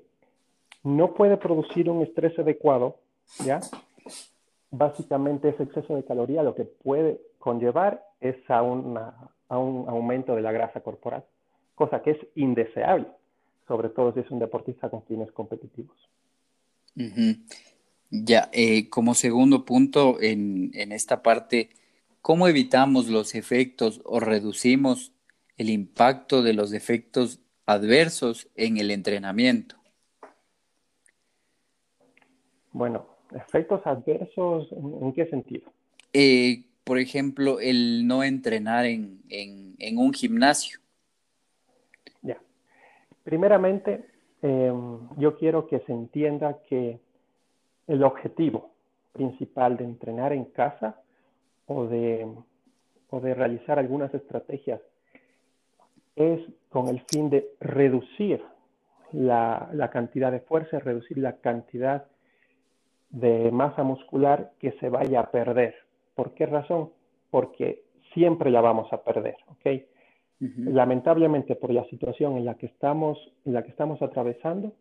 no 0.83 1.15
puede 1.15 1.37
producir 1.37 1.89
un 1.89 2.03
estrés 2.03 2.37
adecuado, 2.37 2.97
¿ya? 3.43 3.61
Básicamente 4.69 5.49
ese 5.49 5.63
exceso 5.63 5.95
de 5.95 6.05
caloría 6.05 6.43
lo 6.43 6.53
que 6.53 6.65
puede 6.65 7.19
conllevar 7.39 8.03
es 8.19 8.37
a, 8.47 8.61
un 8.61 8.95
aumento 9.49 10.35
de 10.35 10.43
la 10.43 10.51
grasa 10.51 10.81
corporal, 10.81 11.23
cosa 11.73 12.03
que 12.03 12.11
es 12.11 12.19
indeseable, 12.35 13.07
sobre 13.67 13.89
todo 13.89 14.13
si 14.13 14.19
es 14.19 14.29
un 14.29 14.37
deportista 14.37 14.87
con 14.87 15.01
fines 15.05 15.31
competitivos. 15.31 15.97
Ya, 18.11 18.49
eh, 18.51 18.89
como 18.89 19.13
segundo 19.13 19.65
punto 19.65 20.21
en, 20.21 20.71
en 20.73 20.91
esta 20.91 21.23
parte, 21.23 21.69
¿cómo 22.21 22.47
evitamos 22.47 23.07
los 23.07 23.35
efectos 23.35 24.01
o 24.03 24.19
reducimos 24.19 25.13
el 25.57 25.69
impacto 25.69 26.41
de 26.43 26.53
los 26.53 26.73
efectos 26.73 27.39
adversos 27.65 28.49
en 28.55 28.77
el 28.77 28.91
entrenamiento? 28.91 29.75
Bueno, 32.73 33.05
efectos 33.35 33.81
adversos, 33.85 34.69
¿en 34.71 35.13
qué 35.13 35.25
sentido? 35.27 35.69
Eh, 36.13 36.63
por 36.83 36.99
ejemplo, 36.99 37.59
el 37.59 38.07
no 38.07 38.23
entrenar 38.23 38.85
en, 38.85 39.21
un 39.97 40.13
gimnasio. 40.13 40.79
Ya. 42.21 42.37
Primeramente, 43.23 44.05
em, 44.41 44.99
yo 45.17 45.37
quiero 45.37 45.67
que 45.67 45.79
se 45.81 45.91
entienda 45.91 46.59
que 46.67 46.99
el 47.87 48.03
objetivo 48.03 48.71
principal 49.13 49.77
de 49.77 49.83
entrenar 49.83 50.33
en 50.33 50.45
casa 50.45 51.01
o 51.67 51.85
de, 51.85 52.27
o 53.09 53.19
de 53.19 53.33
realizar 53.33 53.79
algunas 53.79 54.13
estrategias 54.13 54.81
es 56.15 56.41
con 56.69 56.87
el 56.87 57.01
fin 57.11 57.29
de 57.29 57.49
reducir 57.59 58.43
la, 59.11 59.69
la 59.73 59.89
cantidad 59.89 60.31
de 60.31 60.39
fuerza, 60.39 60.79
reducir 60.79 61.17
la 61.17 61.37
cantidad 61.37 62.05
de 63.09 63.51
masa 63.51 63.83
muscular 63.83 64.51
que 64.59 64.71
se 64.73 64.89
vaya 64.89 65.19
a 65.19 65.31
perder. 65.31 65.75
¿Por 66.15 66.33
qué 66.33 66.45
razón? 66.45 66.91
Porque 67.29 67.83
siempre 68.13 68.51
la 68.51 68.61
vamos 68.61 68.91
a 68.93 69.03
perder, 69.03 69.35
¿ok? 69.47 69.83
Lamentablemente 70.39 71.55
por 71.55 71.71
la 71.71 71.85
situación 71.85 72.37
en 72.37 72.45
la 72.45 72.55
que 72.55 72.65
estamos, 72.65 73.17
en 73.45 73.53
la 73.53 73.63
que 73.63 73.69
estamos 73.69 74.01
atravesando, 74.01 74.73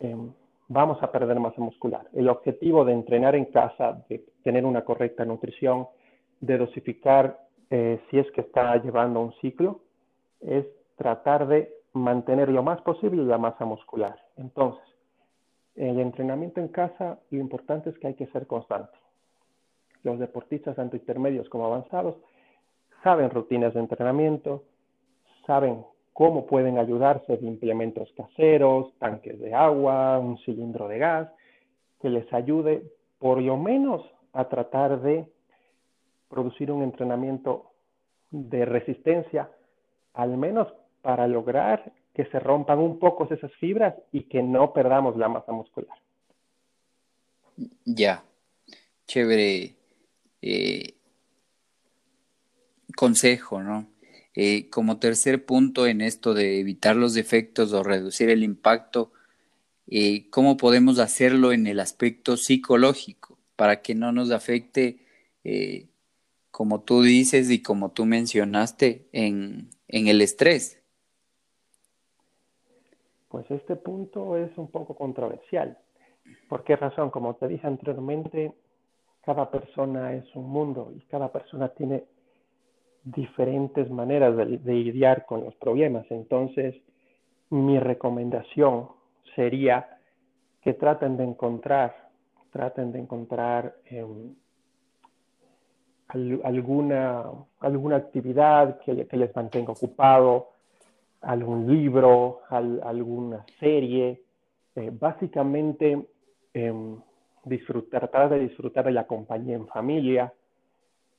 em, 0.00 0.32
vamos 0.68 1.02
a 1.02 1.10
perder 1.10 1.40
masa 1.40 1.60
muscular. 1.60 2.06
El 2.12 2.28
objetivo 2.28 2.84
de 2.84 2.92
entrenar 2.92 3.34
en 3.34 3.46
casa, 3.46 4.04
de 4.08 4.24
tener 4.44 4.64
una 4.64 4.84
correcta 4.84 5.24
nutrición, 5.24 5.88
de 6.40 6.58
dosificar 6.58 7.40
eh, 7.70 8.00
si 8.10 8.18
es 8.18 8.30
que 8.32 8.42
está 8.42 8.76
llevando 8.76 9.20
un 9.20 9.32
ciclo, 9.40 9.80
es 10.40 10.66
tratar 10.96 11.46
de 11.48 11.72
mantener 11.94 12.48
lo 12.50 12.62
más 12.62 12.80
posible 12.82 13.24
la 13.24 13.38
masa 13.38 13.64
muscular. 13.64 14.16
Entonces, 14.36 14.82
el 15.74 15.98
entrenamiento 16.00 16.60
en 16.60 16.68
casa, 16.68 17.18
lo 17.30 17.40
importante 17.40 17.90
es 17.90 17.98
que 17.98 18.08
hay 18.08 18.14
que 18.14 18.26
ser 18.28 18.46
constante. 18.46 18.96
Los 20.02 20.18
deportistas 20.18 20.76
tanto 20.76 20.96
intermedios 20.96 21.48
como 21.48 21.66
avanzados 21.66 22.16
saben 23.02 23.30
rutinas 23.30 23.74
de 23.74 23.80
entrenamiento, 23.80 24.64
saben 25.46 25.84
cómo 26.18 26.46
pueden 26.46 26.78
ayudarse 26.78 27.36
de 27.36 27.46
implementos 27.46 28.12
caseros, 28.16 28.92
tanques 28.98 29.38
de 29.38 29.54
agua, 29.54 30.18
un 30.18 30.36
cilindro 30.38 30.88
de 30.88 30.98
gas, 30.98 31.28
que 32.02 32.10
les 32.10 32.26
ayude 32.32 32.82
por 33.20 33.40
lo 33.40 33.56
menos 33.56 34.02
a 34.32 34.48
tratar 34.48 35.00
de 35.00 35.28
producir 36.28 36.72
un 36.72 36.82
entrenamiento 36.82 37.70
de 38.32 38.64
resistencia, 38.64 39.48
al 40.14 40.36
menos 40.36 40.66
para 41.02 41.28
lograr 41.28 41.92
que 42.12 42.24
se 42.24 42.40
rompan 42.40 42.80
un 42.80 42.98
poco 42.98 43.32
esas 43.32 43.52
fibras 43.60 43.94
y 44.10 44.24
que 44.24 44.42
no 44.42 44.72
perdamos 44.72 45.16
la 45.16 45.28
masa 45.28 45.52
muscular. 45.52 45.96
Ya, 47.84 48.24
chévere 49.06 49.72
eh, 50.42 50.94
consejo, 52.96 53.62
¿no? 53.62 53.97
Eh, 54.34 54.68
como 54.70 54.98
tercer 54.98 55.44
punto 55.44 55.86
en 55.86 56.00
esto 56.00 56.34
de 56.34 56.60
evitar 56.60 56.96
los 56.96 57.14
defectos 57.14 57.72
o 57.72 57.82
reducir 57.82 58.30
el 58.30 58.42
impacto, 58.42 59.12
eh, 59.86 60.28
¿cómo 60.30 60.56
podemos 60.56 60.98
hacerlo 60.98 61.52
en 61.52 61.66
el 61.66 61.80
aspecto 61.80 62.36
psicológico 62.36 63.38
para 63.56 63.82
que 63.82 63.94
no 63.94 64.12
nos 64.12 64.30
afecte, 64.30 65.00
como 66.50 66.82
tú 66.82 67.02
dices 67.02 67.50
y 67.50 67.62
como 67.62 67.90
tú 67.90 68.04
mencionaste, 68.04 69.08
en, 69.12 69.70
en 69.88 70.08
el 70.08 70.20
estrés? 70.20 70.80
Pues 73.28 73.50
este 73.50 73.76
punto 73.76 74.36
es 74.36 74.56
un 74.56 74.70
poco 74.70 74.94
controversial. 74.94 75.78
¿Por 76.48 76.64
qué 76.64 76.76
razón? 76.76 77.10
Como 77.10 77.34
te 77.36 77.48
dije 77.48 77.66
anteriormente, 77.66 78.52
cada 79.24 79.50
persona 79.50 80.14
es 80.14 80.24
un 80.34 80.48
mundo 80.48 80.92
y 80.96 81.00
cada 81.02 81.30
persona 81.30 81.68
tiene 81.68 82.04
diferentes 83.12 83.90
maneras 83.90 84.36
de, 84.36 84.44
lidiar 84.46 85.24
con 85.26 85.44
los 85.44 85.54
problemas. 85.56 86.06
Entonces, 86.10 86.74
mi 87.50 87.78
recomendación 87.78 88.88
sería 89.34 89.98
que 90.62 90.74
traten 90.74 91.16
de 91.16 91.24
encontrar, 91.24 92.10
traten 92.50 92.92
de 92.92 92.98
encontrar 92.98 93.76
em, 93.86 94.34
alguna, 96.42 97.24
alguna 97.60 97.96
actividad 97.96 98.80
que, 98.80 99.06
les 99.10 99.36
mantenga 99.36 99.72
ocupado, 99.72 100.50
algún 101.20 101.66
libro, 101.66 102.40
alguna 102.50 103.44
serie, 103.58 104.22
eh, 104.76 104.90
básicamente 104.92 106.06
em, 106.54 106.96
tratar 107.90 108.28
de 108.28 108.40
disfrutar 108.40 108.84
de 108.84 108.92
la 108.92 109.06
compañía 109.06 109.56
en 109.56 109.66
familia 109.66 110.32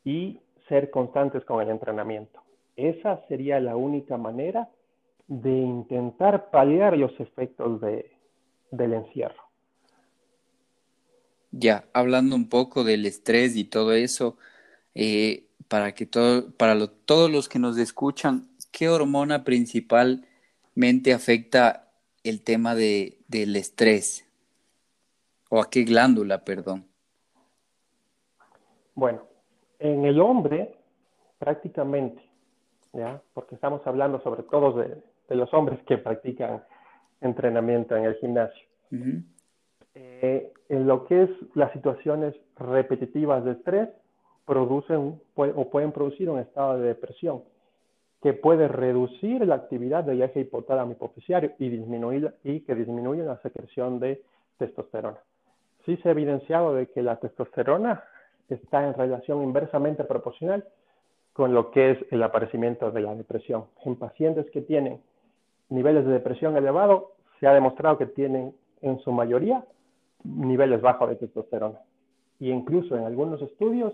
y 0.04 0.40
ser 0.70 0.90
constantes 0.90 1.44
con 1.44 1.62
el 1.62 1.70
entrenamiento. 1.70 2.42
Esa 2.76 3.22
sería 3.28 3.60
la 3.60 3.76
única 3.76 4.16
manera 4.18 4.70
de 5.28 5.52
intentar 5.52 6.50
paliar 6.50 6.98
los 6.98 7.12
efectos 7.20 7.82
de, 7.82 8.12
del 8.72 8.94
encierro. 8.94 9.44
Ya, 11.52 11.86
hablando 11.94 12.36
un 12.36 12.48
poco 12.48 12.84
del 12.84 13.06
estrés 13.06 13.56
y 13.56 13.64
todo 13.66 13.94
eso, 13.94 14.38
eh, 14.96 15.48
para 15.68 15.94
que 15.94 16.06
todo, 16.06 16.52
para 16.52 16.88
todos 16.88 17.30
los 17.30 17.50
que 17.50 17.60
nos 17.60 17.78
escuchan, 17.78 18.50
¿qué 18.72 18.88
hormona 18.88 19.44
principalmente 19.44 21.14
afecta 21.14 21.92
el 22.24 22.42
tema 22.42 22.76
de, 22.76 23.18
del 23.28 23.56
estrés? 23.56 24.26
¿O 25.50 25.60
a 25.62 25.70
qué 25.70 25.84
glándula, 25.84 26.46
perdón? 26.46 26.86
Bueno, 28.94 29.29
en 29.80 30.06
el 30.06 30.20
hombre, 30.20 30.76
prácticamente, 31.38 32.22
¿ya? 32.94 33.22
porque 33.34 33.56
estamos 33.56 33.86
hablando 33.86 34.22
sobre 34.22 34.44
todo 34.44 34.74
de, 34.74 35.02
los 35.36 35.54
hombres 35.54 35.80
que 35.84 35.98
practican 35.98 36.64
entrenamiento 37.22 37.96
en 37.96 38.06
el 38.06 38.16
gimnasio. 38.16 38.68
Eh, 39.96 40.52
en 40.70 40.88
lo 40.88 41.06
que 41.06 41.24
es 41.24 41.30
las 41.54 41.72
situaciones 41.74 42.36
repetitivas 42.58 43.44
de 43.46 43.52
estrés, 43.52 43.90
producen 44.46 45.22
o 45.36 45.70
pueden 45.70 45.92
producir 45.92 46.30
un 46.30 46.40
estado 46.40 46.80
de 46.80 46.88
depresión 46.88 47.44
que 48.22 48.34
puede 48.34 48.68
reducir 48.68 49.46
la 49.46 49.56
actividad 49.56 50.04
del 50.04 50.22
eje 50.22 50.42
hipotálamo 50.42 50.92
hipofisiario 50.92 51.54
y, 51.58 51.70
disminuir, 51.70 52.34
y 52.44 52.62
que 52.62 52.76
disminuye 52.76 53.24
la 53.24 53.38
secreción 53.42 54.00
de 54.00 54.22
testosterona. 54.58 55.20
Sí 55.86 55.98
se 55.98 56.10
ha 56.10 56.12
evidenciado 56.12 56.74
de 56.74 56.88
que 56.88 57.02
la 57.02 57.16
testosterona 57.18 58.04
está 58.56 58.86
en 58.86 58.94
relación 58.94 59.44
inversamente 59.44 60.04
proporcional 60.04 60.66
con 61.34 61.54
lo 61.54 61.72
que 61.72 61.92
es 61.92 61.98
el 62.12 62.22
aparecimiento 62.24 62.92
de 62.92 63.02
la 63.02 63.16
depresión. 63.16 63.66
En 63.86 63.96
pacientes 63.96 64.50
que 64.52 64.62
tienen 64.62 65.02
niveles 65.70 66.06
de 66.06 66.14
depresión 66.14 66.58
elevados, 66.58 67.04
se 67.40 67.48
ha 67.48 67.54
demostrado 67.54 67.98
que 67.98 68.08
tienen 68.08 68.54
en 68.82 69.00
su 69.00 69.12
mayoría 69.12 69.64
niveles 70.24 70.82
bajos 70.82 71.10
de 71.10 71.16
testosterona. 71.16 71.80
Y 72.40 72.52
incluso 72.52 72.98
en 72.98 73.04
algunos 73.04 73.42
estudios, 73.42 73.94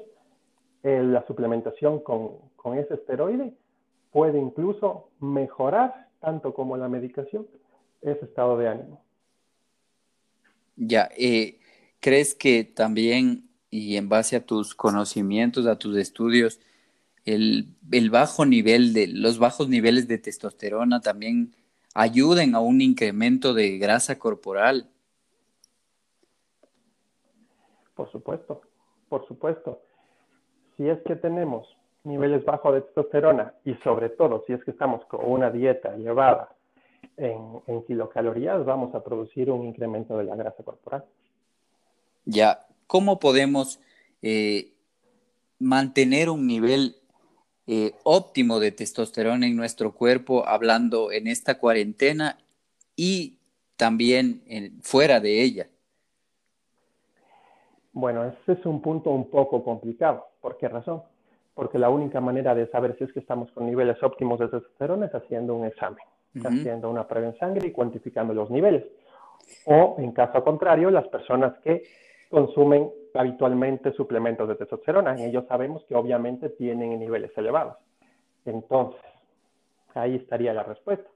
eh, 0.84 1.02
la 1.04 1.26
suplementación 1.28 2.00
con, 2.00 2.38
con 2.56 2.78
ese 2.78 2.96
esteroide 2.96 3.54
puede 4.12 4.40
incluso 4.40 5.10
mejorar, 5.20 6.08
tanto 6.22 6.54
como 6.54 6.78
la 6.78 6.88
medicación, 6.88 7.48
ese 8.02 8.26
estado 8.26 8.58
de 8.58 8.70
ánimo. 8.70 9.02
Ya, 10.76 11.10
eh, 11.18 11.60
¿crees 12.00 12.36
que 12.36 12.64
también, 12.64 13.45
y 13.78 13.98
en 13.98 14.10
base 14.10 14.36
a 14.36 14.46
tus 14.46 14.76
conocimientos, 14.76 15.66
a 15.66 15.78
tus 15.78 15.98
estudios, 15.98 16.60
el, 17.26 17.68
el, 17.92 18.10
bajo 18.10 18.46
nivel 18.46 18.94
de, 18.94 19.08
los 19.08 19.40
bajos 19.40 19.68
niveles 19.68 20.08
de 20.08 20.18
testosterona 20.18 21.02
también 21.02 21.54
ayuden 21.94 22.56
a 22.56 22.60
un 22.60 22.82
incremento 22.82 23.54
de 23.54 23.78
grasa 23.78 24.20
corporal? 24.20 24.90
Por 27.96 28.12
supuesto, 28.12 28.62
por 29.10 29.28
supuesto. 29.28 29.82
Si 30.78 30.88
es 30.88 31.00
que 31.04 31.16
tenemos 31.16 31.68
niveles 32.04 32.44
bajos 32.46 32.76
de 32.76 32.82
testosterona 32.82 33.54
y 33.64 33.74
sobre 33.76 34.10
todo 34.10 34.44
si 34.46 34.54
es 34.54 34.64
que 34.64 34.72
estamos 34.72 35.04
con 35.06 35.22
una 35.24 35.50
dieta 35.50 35.96
elevada 35.96 36.56
en, 37.18 37.84
kilocalorías, 37.88 38.66
vamos 38.66 38.94
a 38.94 39.04
producir 39.04 39.50
un 39.50 39.66
incremento 39.66 40.18
de 40.18 40.26
la 40.26 40.36
grasa 40.36 40.64
corporal. 40.64 41.06
Ya, 42.26 42.65
¿cómo 42.88 43.20
podemos 43.20 43.80
eh, 44.22 44.74
mantener 45.60 46.30
un 46.30 46.48
nivel 46.48 46.96
eh, 47.68 47.94
óptimo 48.04 48.60
de 48.60 48.72
testosterona 48.72 49.48
en 49.48 49.56
nuestro 49.56 49.94
cuerpo 49.94 50.48
hablando 50.48 51.12
en 51.12 51.28
esta 51.28 51.58
cuarentena 51.58 52.38
y 52.96 53.40
también 53.76 54.42
fuera 54.82 55.20
de 55.20 55.42
ella? 55.42 55.68
Bueno, 57.92 58.26
ese 58.26 58.60
es 58.60 58.66
un 58.66 58.82
punto 58.82 59.10
un 59.10 59.30
poco 59.30 59.64
complicado. 59.64 60.26
¿Por 60.42 60.58
qué 60.58 60.68
razón? 60.68 61.02
porque 61.56 61.80
la 61.80 61.90
única 61.90 62.20
manera 62.20 62.54
de 62.54 62.68
saber 62.68 62.96
si 62.98 63.06
es 63.06 63.14
que 63.14 63.22
estamos 63.22 63.50
con 63.54 63.66
niveles 63.66 64.02
óptimos 64.04 64.40
de 64.40 64.50
testosterona 64.50 65.08
es 65.08 65.16
haciendo 65.16 65.56
un 65.56 65.66
examen, 65.66 66.04
haciendo 66.44 66.90
una 66.90 67.08
prueba 67.08 67.30
en 67.30 67.38
sangre 67.40 67.70
y 67.70 67.72
cuantificando 67.72 68.34
los 68.34 68.52
niveles. 68.52 68.84
O, 69.66 69.96
en 69.98 70.12
caso 70.12 70.44
contrario, 70.44 70.92
las 70.92 71.08
personas 71.08 71.58
que 71.64 71.84
consumen 72.36 72.92
habitualmente 73.14 73.94
suplementos 73.94 74.46
de 74.50 74.56
testosterona, 74.56 75.14
en 75.14 75.30
ellos 75.30 75.46
sabemos 75.48 75.86
que 75.88 75.96
obviamente 75.96 76.50
tienen 76.50 77.00
niveles 77.00 77.32
elevados. 77.38 77.78
Entonces, 78.44 79.00
ahí 79.94 80.16
estaría 80.16 80.54
la 80.54 80.64
respuesta. 80.64 81.10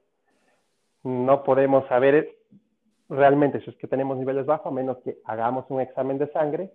No 1.04 1.44
podemos 1.44 1.86
saber 1.88 2.38
realmente 3.10 3.60
si 3.60 3.68
es 3.68 3.76
que 3.76 3.86
tenemos 3.86 4.16
niveles 4.16 4.46
bajos 4.46 4.68
a 4.68 4.74
menos 4.74 4.96
que 5.04 5.18
hagamos 5.24 5.66
un 5.68 5.82
examen 5.82 6.16
de 6.16 6.32
sangre, 6.32 6.72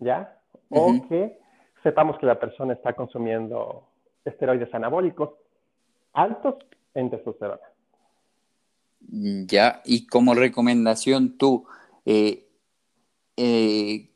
¿ya? 0.00 0.40
O 0.70 0.92
que 1.08 1.38
sepamos 1.84 2.18
que 2.18 2.26
la 2.26 2.40
persona 2.40 2.72
está 2.72 2.94
consumiendo 2.94 3.86
esteroides 4.24 4.74
anabólicos 4.74 5.30
altos 6.14 6.56
en 6.94 7.10
testosterona. 7.10 7.62
Ya, 9.46 9.82
y 9.84 10.08
como 10.08 10.34
recomendación 10.34 11.38
tú, 11.38 11.64
eh, 12.04 12.43
eh, 13.36 14.10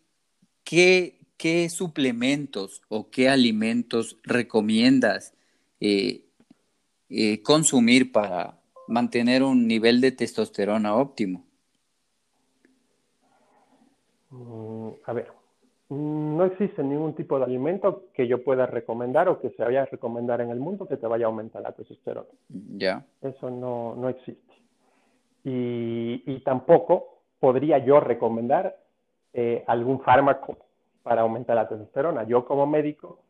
¿qué, 0.65 1.69
suplementos 1.69 2.83
o 2.89 3.11
qué 3.11 3.29
alimentos 3.29 4.19
recomiendas 4.25 5.35
eh, 5.81 6.25
consumir 7.43 8.13
para 8.13 8.59
mantener 8.89 9.43
un 9.43 9.69
nivel 9.69 10.01
de 10.01 10.13
testosterona 10.13 10.97
óptimo? 10.97 11.45
Mm, 14.31 14.89
a 15.05 15.13
ver, 15.13 15.29
no 15.91 16.45
existe 16.45 16.83
ningún 16.83 17.15
tipo 17.15 17.39
de 17.39 17.45
alimento 17.45 18.05
que 18.13 18.27
yo 18.29 18.43
pueda 18.45 18.67
recomendar 18.67 19.29
o 19.29 19.41
que 19.41 19.51
se 19.51 19.63
vaya 19.63 19.83
a 19.83 19.87
recomendar 19.87 20.41
en 20.41 20.51
el 20.51 20.61
mundo 20.61 20.87
que 20.87 20.97
te 20.97 21.07
vaya 21.07 21.27
a 21.27 21.29
aumentar 21.29 21.63
la 21.63 21.73
testosterona. 21.73 22.29
Ya. 22.49 23.05
Eso 23.23 23.51
no, 23.51 23.95
no 23.95 24.09
existe. 24.09 24.55
Y, 25.45 26.23
y, 26.27 26.41
tampoco 26.41 27.23
podría 27.41 27.79
yo 27.79 28.01
recomendar 28.01 28.77
eh, 29.33 29.65
algún 29.67 30.01
fármaco 30.01 30.59
para 31.03 31.23
aumentar 31.23 31.57
la 31.57 31.69
testosterona. 31.69 32.25
Yo 32.25 32.45
como 32.45 32.67
médico, 32.67 33.21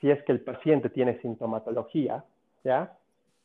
si 0.00 0.10
es 0.10 0.22
que 0.24 0.32
el 0.32 0.40
paciente 0.40 0.90
tiene 0.90 1.20
sintomatología, 1.20 2.24
¿ya? 2.64 2.96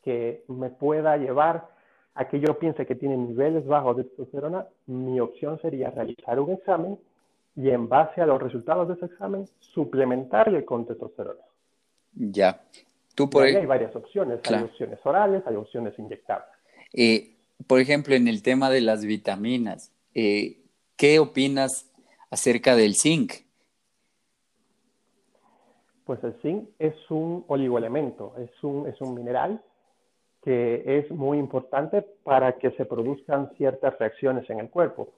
Que 0.03 0.43
me 0.47 0.69
pueda 0.69 1.17
llevar 1.17 1.67
a 2.15 2.27
que 2.27 2.39
yo 2.39 2.57
piense 2.57 2.85
que 2.85 2.95
tiene 2.95 3.15
niveles 3.15 3.65
bajos 3.65 3.97
de 3.97 4.03
testosterona, 4.05 4.65
mi 4.87 5.19
opción 5.19 5.59
sería 5.61 5.91
realizar 5.91 6.39
un 6.39 6.51
examen 6.51 6.97
y 7.55 7.69
en 7.69 7.87
base 7.87 8.21
a 8.21 8.25
los 8.25 8.41
resultados 8.41 8.87
de 8.87 8.95
ese 8.95 9.05
examen, 9.05 9.45
suplementarle 9.59 10.65
con 10.65 10.85
testosterona. 10.85 11.41
Ya. 12.13 12.61
Tú 13.15 13.29
por 13.29 13.43
Hay 13.43 13.65
varias 13.65 13.95
opciones. 13.95 14.39
Hay 14.49 14.63
opciones 14.63 14.99
orales, 15.03 15.43
hay 15.45 15.55
opciones 15.55 15.97
inyectables. 15.97 16.49
Eh, 16.93 17.35
por 17.65 17.79
ejemplo, 17.79 18.15
en 18.15 18.27
el 18.27 18.43
tema 18.43 18.69
de 18.69 18.81
las 18.81 19.05
vitaminas, 19.05 19.91
eh, 20.13 20.57
¿qué 20.95 21.19
opinas 21.19 21.91
acerca 22.29 22.75
del 22.75 22.95
zinc? 22.95 23.33
Pues 26.05 26.23
el 26.23 26.33
zinc 26.41 26.69
es 26.79 26.95
un 27.09 27.43
oligoelemento, 27.47 28.33
es 28.37 28.63
un, 28.63 28.87
es 28.87 28.99
un 29.01 29.13
mineral 29.13 29.61
que 30.41 30.99
es 30.99 31.11
muy 31.11 31.37
importante 31.39 32.01
para 32.23 32.53
que 32.53 32.71
se 32.71 32.85
produzcan 32.85 33.51
ciertas 33.57 33.97
reacciones 33.99 34.49
en 34.49 34.59
el 34.59 34.69
cuerpo. 34.69 35.09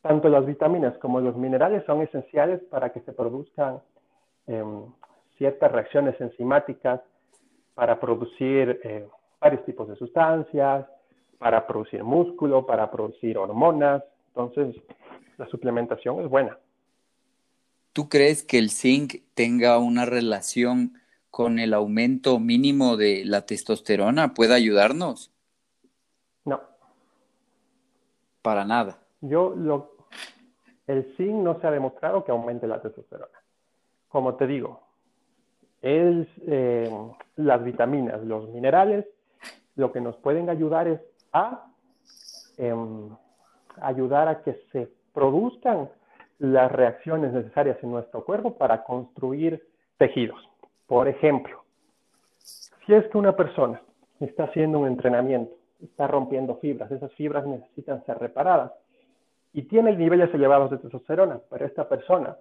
Tanto 0.00 0.28
las 0.28 0.46
vitaminas 0.46 0.96
como 0.98 1.20
los 1.20 1.36
minerales 1.36 1.84
son 1.84 2.00
esenciales 2.02 2.62
para 2.70 2.90
que 2.90 3.00
se 3.00 3.12
produzcan 3.12 3.82
em, 4.46 4.84
ciertas 5.36 5.70
reacciones 5.70 6.18
enzimáticas 6.20 7.00
para 7.74 8.00
producir 8.00 8.80
eh, 8.84 9.06
varios 9.40 9.64
tipos 9.64 9.88
de 9.88 9.96
sustancias, 9.96 10.86
para 11.38 11.66
producir 11.66 12.02
músculo, 12.02 12.64
para 12.64 12.90
producir 12.90 13.36
hormonas. 13.36 14.02
Entonces, 14.28 14.74
la 15.38 15.46
suplementación 15.46 16.20
es 16.20 16.28
buena. 16.28 16.58
¿Tú 17.92 18.08
crees 18.08 18.42
que 18.42 18.58
el 18.58 18.70
zinc 18.70 19.22
tenga 19.34 19.78
una 19.78 20.04
relación 20.04 20.94
con 21.30 21.58
el 21.58 21.72
aumento 21.72 22.38
mínimo 22.38 22.96
de 22.96 23.24
la 23.24 23.46
testosterona? 23.46 24.34
¿Puede 24.34 24.54
ayudarnos? 24.54 25.32
No. 26.44 26.60
Para 28.42 28.64
nada. 28.64 28.98
Yo 29.20 29.54
lo, 29.56 29.96
el 30.86 31.14
zinc 31.16 31.34
no 31.42 31.60
se 31.60 31.66
ha 31.66 31.70
demostrado 31.70 32.24
que 32.24 32.32
aumente 32.32 32.66
la 32.66 32.82
testosterona. 32.82 33.38
Como 34.08 34.34
te 34.34 34.46
digo, 34.46 34.82
es, 35.82 36.26
eh, 36.46 36.90
las 37.36 37.64
vitaminas, 37.64 38.22
los 38.24 38.48
minerales, 38.48 39.06
lo 39.76 39.92
que 39.92 40.00
nos 40.00 40.16
pueden 40.16 40.50
ayudar 40.50 40.88
es 40.88 41.00
a 41.32 41.66
em, 42.56 43.10
ayudar 43.80 44.28
a 44.28 44.42
que 44.42 44.60
se 44.72 44.97
produzcan 45.18 45.88
las 46.38 46.70
reacciones 46.70 47.32
necesarias 47.32 47.76
en 47.82 47.90
nuestro 47.90 48.24
cuerpo 48.24 48.56
para 48.56 48.84
construir 48.84 49.66
tejidos. 49.96 50.38
Por 50.86 51.08
ejemplo, 51.08 51.64
si 52.38 52.94
es 52.94 53.04
que 53.08 53.18
una 53.18 53.34
persona 53.34 53.82
está 54.20 54.44
haciendo 54.44 54.78
un 54.78 54.86
entrenamiento, 54.86 55.52
está 55.82 56.06
rompiendo 56.06 56.54
fibras, 56.58 56.92
esas 56.92 57.12
fibras 57.14 57.44
necesitan 57.48 58.06
ser 58.06 58.16
reparadas 58.18 58.70
y 59.52 59.62
tiene 59.62 59.96
niveles 59.96 60.32
elevados 60.32 60.70
de 60.70 60.78
testosterona, 60.78 61.40
pero 61.50 61.66
esta 61.66 61.88
persona 61.88 62.36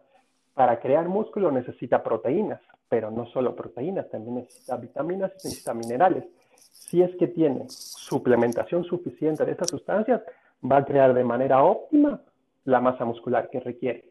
para 0.54 0.80
crear 0.80 1.10
músculo 1.10 1.52
necesita 1.52 2.04
proteínas, 2.04 2.62
pero 2.90 3.10
no 3.10 3.26
solo 3.26 3.56
proteínas, 3.56 4.08
también 4.12 4.36
necesita 4.36 4.78
vitaminas 4.78 5.32
y 5.32 5.48
necesita 5.48 5.74
minerales. 5.74 6.26
Si 6.54 7.02
es 7.02 7.10
que 7.16 7.28
tiene 7.28 7.66
suplementación 7.70 8.84
suficiente 8.84 9.46
de 9.46 9.54
estas 9.54 9.72
sustancias, 9.72 10.22
va 10.64 10.78
a 10.78 10.86
crear 10.86 11.16
de 11.16 11.24
manera 11.24 11.64
óptima 11.64 12.22
la 12.68 12.82
masa 12.82 13.06
muscular 13.06 13.50
que 13.50 13.62
requiere. 13.62 14.04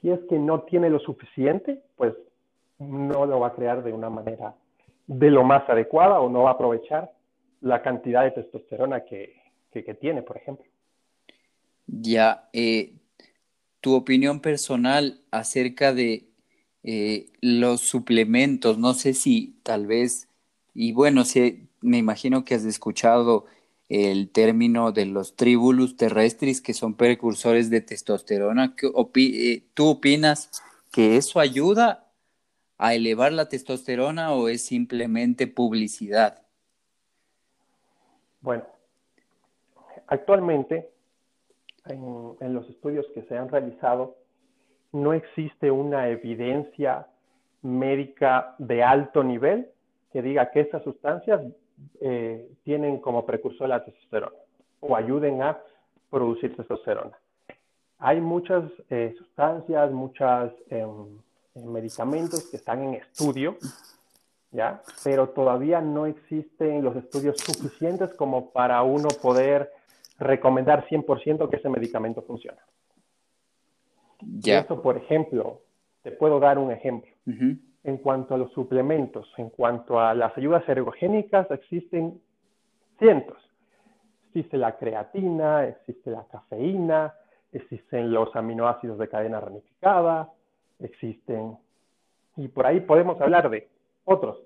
Si 0.00 0.10
es 0.10 0.18
que 0.28 0.36
no 0.36 0.62
tiene 0.62 0.90
lo 0.90 0.98
suficiente, 0.98 1.80
pues 1.96 2.12
no 2.80 3.24
lo 3.24 3.38
va 3.38 3.48
a 3.48 3.54
crear 3.54 3.84
de 3.84 3.92
una 3.92 4.10
manera 4.10 4.54
de 5.06 5.30
lo 5.30 5.44
más 5.44 5.68
adecuada 5.68 6.18
o 6.20 6.28
no 6.28 6.42
va 6.42 6.50
a 6.50 6.54
aprovechar 6.54 7.12
la 7.60 7.82
cantidad 7.82 8.24
de 8.24 8.32
testosterona 8.32 9.04
que, 9.04 9.36
que 9.72 9.94
tiene, 9.94 10.22
por 10.22 10.36
ejemplo. 10.36 10.66
Ya, 11.86 12.48
eh, 12.52 12.94
tu 13.80 13.94
opinión 13.94 14.40
personal 14.40 15.20
acerca 15.30 15.94
de 15.94 16.24
eh, 16.82 17.26
los 17.40 17.80
suplementos, 17.80 18.76
no 18.76 18.94
sé 18.94 19.14
si 19.14 19.56
tal 19.62 19.86
vez, 19.86 20.28
y 20.74 20.92
bueno, 20.92 21.24
si, 21.24 21.68
me 21.80 21.98
imagino 21.98 22.44
que 22.44 22.56
has 22.56 22.64
escuchado 22.64 23.46
el 23.88 24.30
término 24.30 24.92
de 24.92 25.06
los 25.06 25.36
tribulus 25.36 25.96
terrestris, 25.96 26.60
que 26.60 26.74
son 26.74 26.94
precursores 26.94 27.70
de 27.70 27.80
testosterona. 27.80 28.74
Eh, 29.14 29.62
¿Tú 29.74 29.88
opinas 29.88 30.62
que 30.90 31.16
eso 31.16 31.40
ayuda 31.40 32.06
a 32.78 32.94
elevar 32.94 33.32
la 33.32 33.48
testosterona 33.48 34.32
o 34.32 34.48
es 34.48 34.64
simplemente 34.64 35.46
publicidad? 35.46 36.42
Bueno, 38.40 38.64
actualmente 40.06 40.90
en, 41.86 42.54
los 42.54 42.68
estudios 42.68 43.06
que 43.14 43.22
se 43.22 43.36
han 43.36 43.48
realizado, 43.48 44.16
no 44.92 45.12
existe 45.12 45.70
una 45.70 46.08
evidencia 46.08 47.06
médica 47.62 48.54
de 48.58 48.82
alto 48.82 49.24
nivel 49.24 49.68
que 50.12 50.22
diga 50.22 50.50
que 50.50 50.60
esas 50.60 50.82
sustancias 50.84 51.40
eh, 52.00 52.48
tienen 52.62 52.98
como 52.98 53.24
precursor 53.24 53.68
la 53.68 53.84
testosterona 53.84 54.36
o 54.80 54.96
ayuden 54.96 55.42
a 55.42 55.58
producir 56.10 56.54
testosterona. 56.56 57.18
Hay 57.98 58.20
muchas 58.20 58.64
eh, 58.90 59.14
sustancias, 59.16 59.90
muchos 59.90 60.52
em, 60.68 61.18
em, 61.54 61.64
medicamentos 61.64 62.50
que 62.50 62.56
están 62.56 62.82
en 62.82 62.94
estudio, 62.94 63.56
¿ya? 64.50 64.82
pero 65.02 65.30
todavía 65.30 65.80
no 65.80 66.06
existen 66.06 66.84
los 66.84 66.96
estudios 66.96 67.36
suficientes 67.38 68.12
como 68.14 68.50
para 68.50 68.82
uno 68.82 69.08
poder 69.22 69.72
recomendar 70.18 70.86
100% 70.86 71.48
que 71.48 71.56
ese 71.56 71.68
medicamento 71.68 72.22
funciona. 72.22 72.58
Eso, 74.44 74.80
por 74.80 74.96
ejemplo, 74.96 75.60
te 76.02 76.12
puedo 76.12 76.38
dar 76.38 76.58
un 76.58 76.70
ejemplo. 76.70 77.10
En 77.84 77.98
cuanto 77.98 78.34
a 78.34 78.38
los 78.38 78.50
suplementos, 78.52 79.30
en 79.36 79.50
cuanto 79.50 80.00
a 80.00 80.14
las 80.14 80.36
ayudas 80.36 80.66
ergogénicas, 80.68 81.50
existen 81.50 82.20
cientos. 82.98 83.38
Existe 84.28 84.56
la 84.56 84.76
creatina, 84.76 85.66
existe 85.66 86.10
la 86.10 86.24
cafeína, 86.24 87.14
existen 87.52 88.12
los 88.12 88.34
aminoácidos 88.34 88.98
de 88.98 89.08
cadena 89.08 89.40
ramificada, 89.40 90.32
existen, 90.80 91.56
y 92.36 92.48
por 92.48 92.66
ahí 92.66 92.80
podemos 92.80 93.20
hablar 93.20 93.48
de 93.48 93.68
otros, 94.04 94.38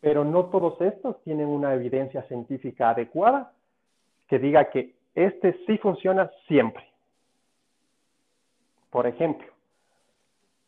pero 0.00 0.24
no 0.24 0.46
todos 0.46 0.80
estos 0.80 1.22
tienen 1.22 1.46
una 1.46 1.74
evidencia 1.74 2.22
científica 2.22 2.90
adecuada 2.90 3.52
que 4.28 4.38
diga 4.38 4.70
que 4.70 4.94
este 5.14 5.58
sí 5.66 5.78
funciona 5.78 6.30
siempre. 6.48 6.84
Por 8.90 9.06
ejemplo, 9.06 9.46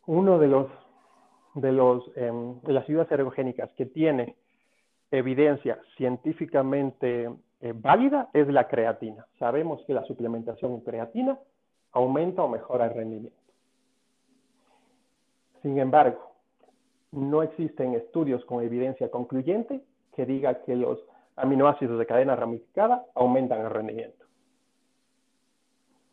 uno 0.07 0.39
de 0.39 0.49
los 0.49 0.67
de 1.55 1.73
los 1.73 2.05
em, 2.17 2.61
de 2.63 2.73
las 2.73 2.85
ayudas 2.85 3.11
ergogénicas 3.11 3.71
que 3.77 3.87
tiene 3.87 4.37
evidencia 5.11 5.79
científicamente 5.97 7.31
eh, 7.61 7.73
válida 7.75 8.29
es 8.33 8.49
la 8.49 8.69
creatina. 8.69 9.27
Sabemos 9.39 9.83
que 9.87 9.95
la 9.95 10.05
suplementación 10.05 10.73
en 10.73 10.81
creatina 10.81 11.39
aumenta 11.93 12.43
o 12.43 12.49
mejora 12.49 12.87
el 12.87 12.95
rendimiento. 12.95 13.39
Sin 15.63 15.79
embargo, 15.79 16.35
no 17.13 17.43
existen 17.43 17.95
estudios 17.95 18.45
con 18.45 18.63
evidencia 18.63 19.11
concluyente 19.11 19.83
que 20.15 20.27
diga 20.27 20.63
que 20.63 20.77
los 20.77 20.99
aminoácidos 21.37 21.99
de 21.99 22.07
cadena 22.07 22.37
ramificada 22.37 23.07
aumentan 23.15 23.61
el 23.61 23.71
rendimiento. 23.71 24.25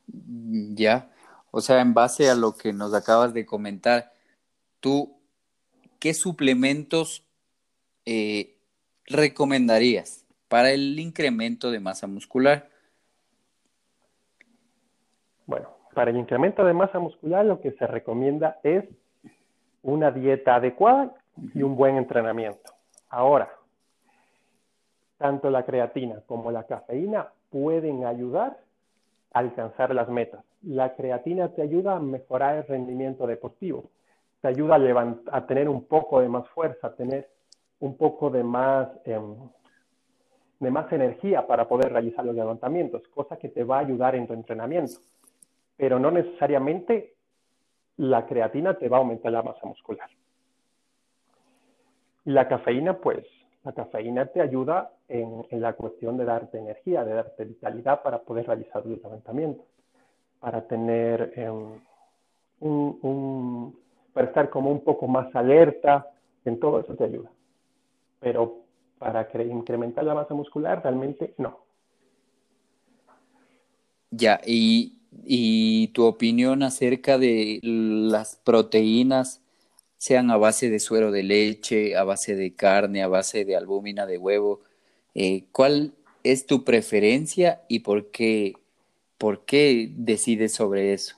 Ya, 0.08 1.12
o 1.52 1.62
sea, 1.62 1.82
en 1.82 1.94
base 1.94 2.30
a 2.30 2.36
lo 2.36 2.56
que 2.56 2.74
nos 2.74 2.94
acabas 2.94 3.34
de 3.34 3.46
comentar, 3.46 4.12
tú, 4.80 5.21
¿qué 6.02 6.14
suplementos 6.14 7.24
eh, 8.06 8.58
recomendarías 9.06 10.26
para 10.50 10.72
el 10.72 11.00
incremento 11.00 11.72
de 11.72 11.80
masa 11.80 12.08
muscular? 12.08 12.68
Bueno, 15.46 15.70
para 15.94 16.12
el 16.12 16.18
incremento 16.18 16.66
de 16.66 16.74
masa 16.74 17.00
muscular 17.00 17.46
lo 17.46 17.62
que 17.62 17.72
se 17.74 17.88
recomienda 17.88 18.60
es 18.64 18.84
una 19.84 20.12
dieta 20.12 20.56
adecuada 20.56 21.14
y 21.54 21.62
un 21.62 21.78
buen 21.78 21.96
entrenamiento. 21.96 22.74
Ahora, 23.08 23.50
tanto 25.18 25.50
la 25.50 25.64
creatina 25.64 26.22
como 26.26 26.52
la 26.52 26.66
cafeína 26.66 27.30
pueden 27.50 28.06
ayudar 28.06 28.58
alcanzar 29.34 29.94
las 29.94 30.10
metas. 30.10 30.44
La 30.64 30.96
creatina 30.96 31.50
te 31.50 31.62
ayuda 31.62 31.96
a 31.96 32.00
mejorar 32.00 32.58
el 32.58 32.68
rendimiento 32.68 33.26
deportivo, 33.28 33.90
te 34.42 34.48
ayuda 34.48 34.76
a, 34.76 35.38
a 35.38 35.48
tener 35.48 35.70
un 35.70 35.86
poco 35.86 36.20
de 36.20 36.30
más 36.30 36.48
fuerza, 36.50 36.88
a 36.88 36.96
tener 36.96 37.30
un 37.82 37.98
poco 37.98 38.30
de 38.30 38.44
más, 38.44 38.90
em, 39.06 39.36
de 40.60 40.72
más 40.72 40.92
energía 40.94 41.46
para 41.46 41.68
poder 41.68 41.92
realizar 41.92 42.24
los 42.24 42.36
levantamientos, 42.36 43.08
cosa 43.10 43.38
que 43.38 43.50
te 43.50 43.64
va 43.64 43.78
a 43.78 43.82
ayudar 43.82 44.16
en 44.16 44.28
tu 44.28 44.34
entrenamiento. 44.34 45.00
Pero 45.78 46.00
no 46.00 46.12
necesariamente 46.12 47.16
la 47.98 48.26
creatina 48.26 48.78
te 48.78 48.88
va 48.88 48.98
a 48.98 49.00
aumentar 49.02 49.32
la 49.32 49.44
masa 49.44 49.66
muscular. 49.66 50.10
La 52.26 52.48
cafeína, 52.48 52.98
pues, 52.98 53.26
la 53.64 53.74
cafeína 53.74 54.28
te 54.28 54.42
ayuda 54.42 54.92
en, 55.08 55.46
la 55.52 55.74
cuestión 55.74 56.18
de 56.18 56.26
darte 56.26 56.60
energía, 56.60 57.04
de 57.04 57.14
darte 57.14 57.46
vitalidad 57.46 58.04
para 58.04 58.20
poder 58.20 58.46
realizar 58.46 58.86
los 58.86 59.02
levantamientos, 59.02 59.66
para 60.40 60.62
tener 60.68 61.34
em, 61.36 61.80
un, 62.60 63.76
para 64.14 64.28
estar 64.28 64.50
como 64.50 64.72
un 64.72 64.84
poco 64.84 65.08
más 65.08 65.34
alerta, 65.36 66.08
en 66.46 66.60
todo 66.60 66.80
eso 66.80 66.96
te 66.96 67.06
ayuda. 67.06 67.30
Pero 68.20 68.62
para 69.00 69.28
incrementar 69.44 70.04
la 70.04 70.14
masa 70.14 70.34
muscular, 70.34 70.82
realmente 70.84 71.34
no. 71.38 71.60
Ya, 74.12 74.42
y, 74.46 75.00
y 75.24 75.88
tu 75.90 76.04
opinión 76.04 76.64
acerca 76.64 77.18
de 77.18 77.60
las 77.64 78.36
proteínas 78.36 79.42
sean 79.98 80.32
a 80.32 80.38
base 80.38 80.70
de 80.70 80.80
suero 80.80 81.12
de 81.12 81.24
leche, 81.24 81.96
a 81.96 82.04
base 82.04 82.36
de 82.36 82.54
carne, 82.54 83.04
a 83.04 83.08
base 83.08 83.46
de 83.46 83.56
albúmina 83.56 84.06
de 84.06 84.18
huevo. 84.18 84.62
Eh, 85.14 85.46
¿Cuál 85.52 85.94
es 86.24 86.46
tu 86.46 86.64
preferencia 86.64 87.62
y 87.68 87.80
por 87.80 88.12
qué, 88.12 88.54
por 89.18 89.46
qué 89.46 89.92
decides 89.96 90.54
sobre 90.54 90.94
eso? 90.94 91.16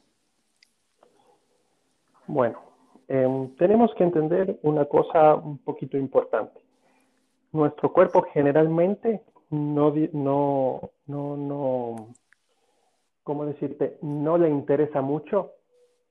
Bueno, 2.28 2.63
em, 3.08 3.56
tenemos 3.56 3.94
que 3.96 4.04
entender 4.04 4.60
una 4.64 4.86
cosa 4.86 5.36
un 5.36 5.58
poquito 5.60 5.98
importante. 5.98 6.60
Nuestro 7.52 7.94
cuerpo 7.94 8.24
generalmente 8.34 9.22
no, 9.50 9.94
no, 10.14 10.92
no, 11.06 11.38
no, 11.38 12.08
¿cómo 13.24 13.46
decirte? 13.46 13.98
No 14.02 14.38
le 14.38 14.50
interesa 14.50 15.02
mucho 15.02 15.52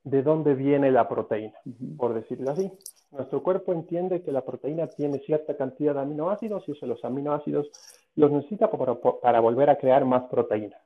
de 0.04 0.22
dónde 0.22 0.54
viene 0.54 0.90
la 0.90 1.08
proteína, 1.08 1.54
por 1.96 2.14
decirlo 2.14 2.50
así. 2.50 2.70
Nuestro 3.12 3.42
cuerpo 3.42 3.72
entiende 3.72 4.22
que 4.22 4.32
la 4.32 4.40
proteína 4.40 4.86
tiene 4.86 5.18
cierta 5.20 5.56
cantidad 5.56 5.94
de 5.94 6.00
aminoácidos 6.00 6.66
y 6.66 6.72
eso 6.72 6.86
los 6.86 7.04
aminoácidos 7.04 7.70
los 8.16 8.30
necesita 8.32 8.70
para, 8.70 9.40
volver 9.40 9.70
a 9.70 9.76
crear 9.76 10.04
más 10.04 10.24
proteína. 10.24 10.76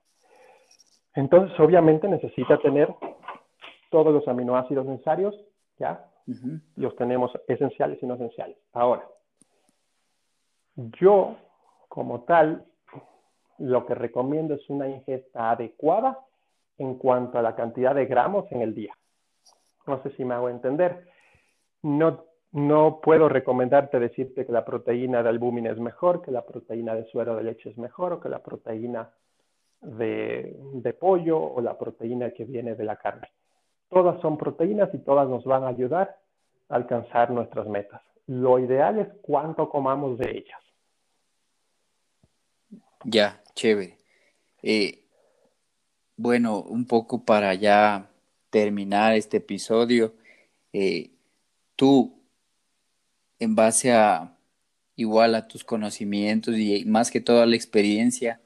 Entonces, 1.15 1.59
obviamente 1.61 2.09
necesita 2.09 2.59
tener 2.59 2.93
todos 3.91 4.13
los 4.13 4.27
aminoácidos 4.29 4.87
necesarios, 4.87 5.35
¿ya? 5.79 6.05
Los 6.77 6.97
tenemos 6.97 7.31
esenciales 7.47 8.03
y 8.03 8.07
no 8.07 8.15
esenciales. 8.15 8.57
Ahora, 8.73 9.07
yo, 10.75 11.37
como 11.89 12.23
tal, 12.23 12.65
lo 13.59 13.87
que 13.87 13.95
recomiendo 13.95 14.55
es 14.55 14.69
una 14.69 14.89
ingesta 14.89 15.51
adecuada 15.51 16.19
en 16.79 16.97
cuanto 16.97 17.39
a 17.39 17.43
la 17.43 17.55
cantidad 17.55 17.95
de 17.95 18.07
gramos 18.07 18.51
en 18.51 18.61
el 18.61 18.75
día. 18.75 18.93
No 19.87 20.03
sé 20.03 20.11
si 20.11 20.25
me 20.25 20.35
hago 20.35 20.49
entender. 20.49 21.07
No, 21.83 22.25
no 22.53 23.01
puedo 23.01 23.29
recomendarte 23.29 23.99
decirte 23.99 24.45
que 24.45 24.53
la 24.53 24.65
proteína 24.65 25.23
de 25.23 25.29
albúmina 25.29 25.71
es 25.71 25.79
mejor, 25.79 26.23
que 26.23 26.31
la 26.31 26.45
proteína 26.45 26.95
de 26.95 27.07
suero 27.07 27.37
de 27.37 27.45
leche 27.45 27.71
es 27.71 27.79
mejor, 27.79 28.15
o 28.15 28.21
que 28.21 28.29
la 28.29 28.43
proteína 28.43 29.11
de, 29.81 30.57
de 30.75 30.93
pollo 30.93 31.39
o 31.39 31.61
la 31.61 31.79
proteína 31.79 32.31
que 32.33 32.45
viene 32.45 32.75
de 32.75 32.85
la 32.85 32.97
carne. 32.97 33.29
Todas 33.89 34.21
son 34.21 34.37
proteínas 34.37 34.93
y 34.93 34.99
todas 34.99 35.29
nos 35.29 35.45
van 35.45 35.65
a 35.65 35.69
ayudar 35.69 36.19
a 36.69 36.75
alcanzar 36.75 37.31
nuestras 37.31 37.67
metas. 37.69 38.03
Lo 38.27 38.59
ideal 38.59 38.99
es 38.99 39.09
cuánto 39.23 39.69
comamos 39.69 40.19
de 40.19 40.31
ellas. 40.39 40.61
Ya, 43.05 43.41
chévere. 43.55 43.99
Eh, 44.63 45.05
bueno, 46.17 46.61
un 46.61 46.87
poco 46.87 47.25
para 47.25 47.55
ya 47.55 48.11
terminar 48.51 49.15
este 49.15 49.37
episodio, 49.37 50.15
eh, 50.73 51.11
tú, 51.77 52.19
en 53.39 53.55
base 53.55 53.93
a 53.93 54.37
igual 54.97 55.35
a 55.35 55.47
tus 55.47 55.63
conocimientos 55.63 56.57
y 56.57 56.85
más 56.87 57.11
que 57.11 57.21
toda 57.21 57.47
la 57.47 57.55
experiencia, 57.55 58.41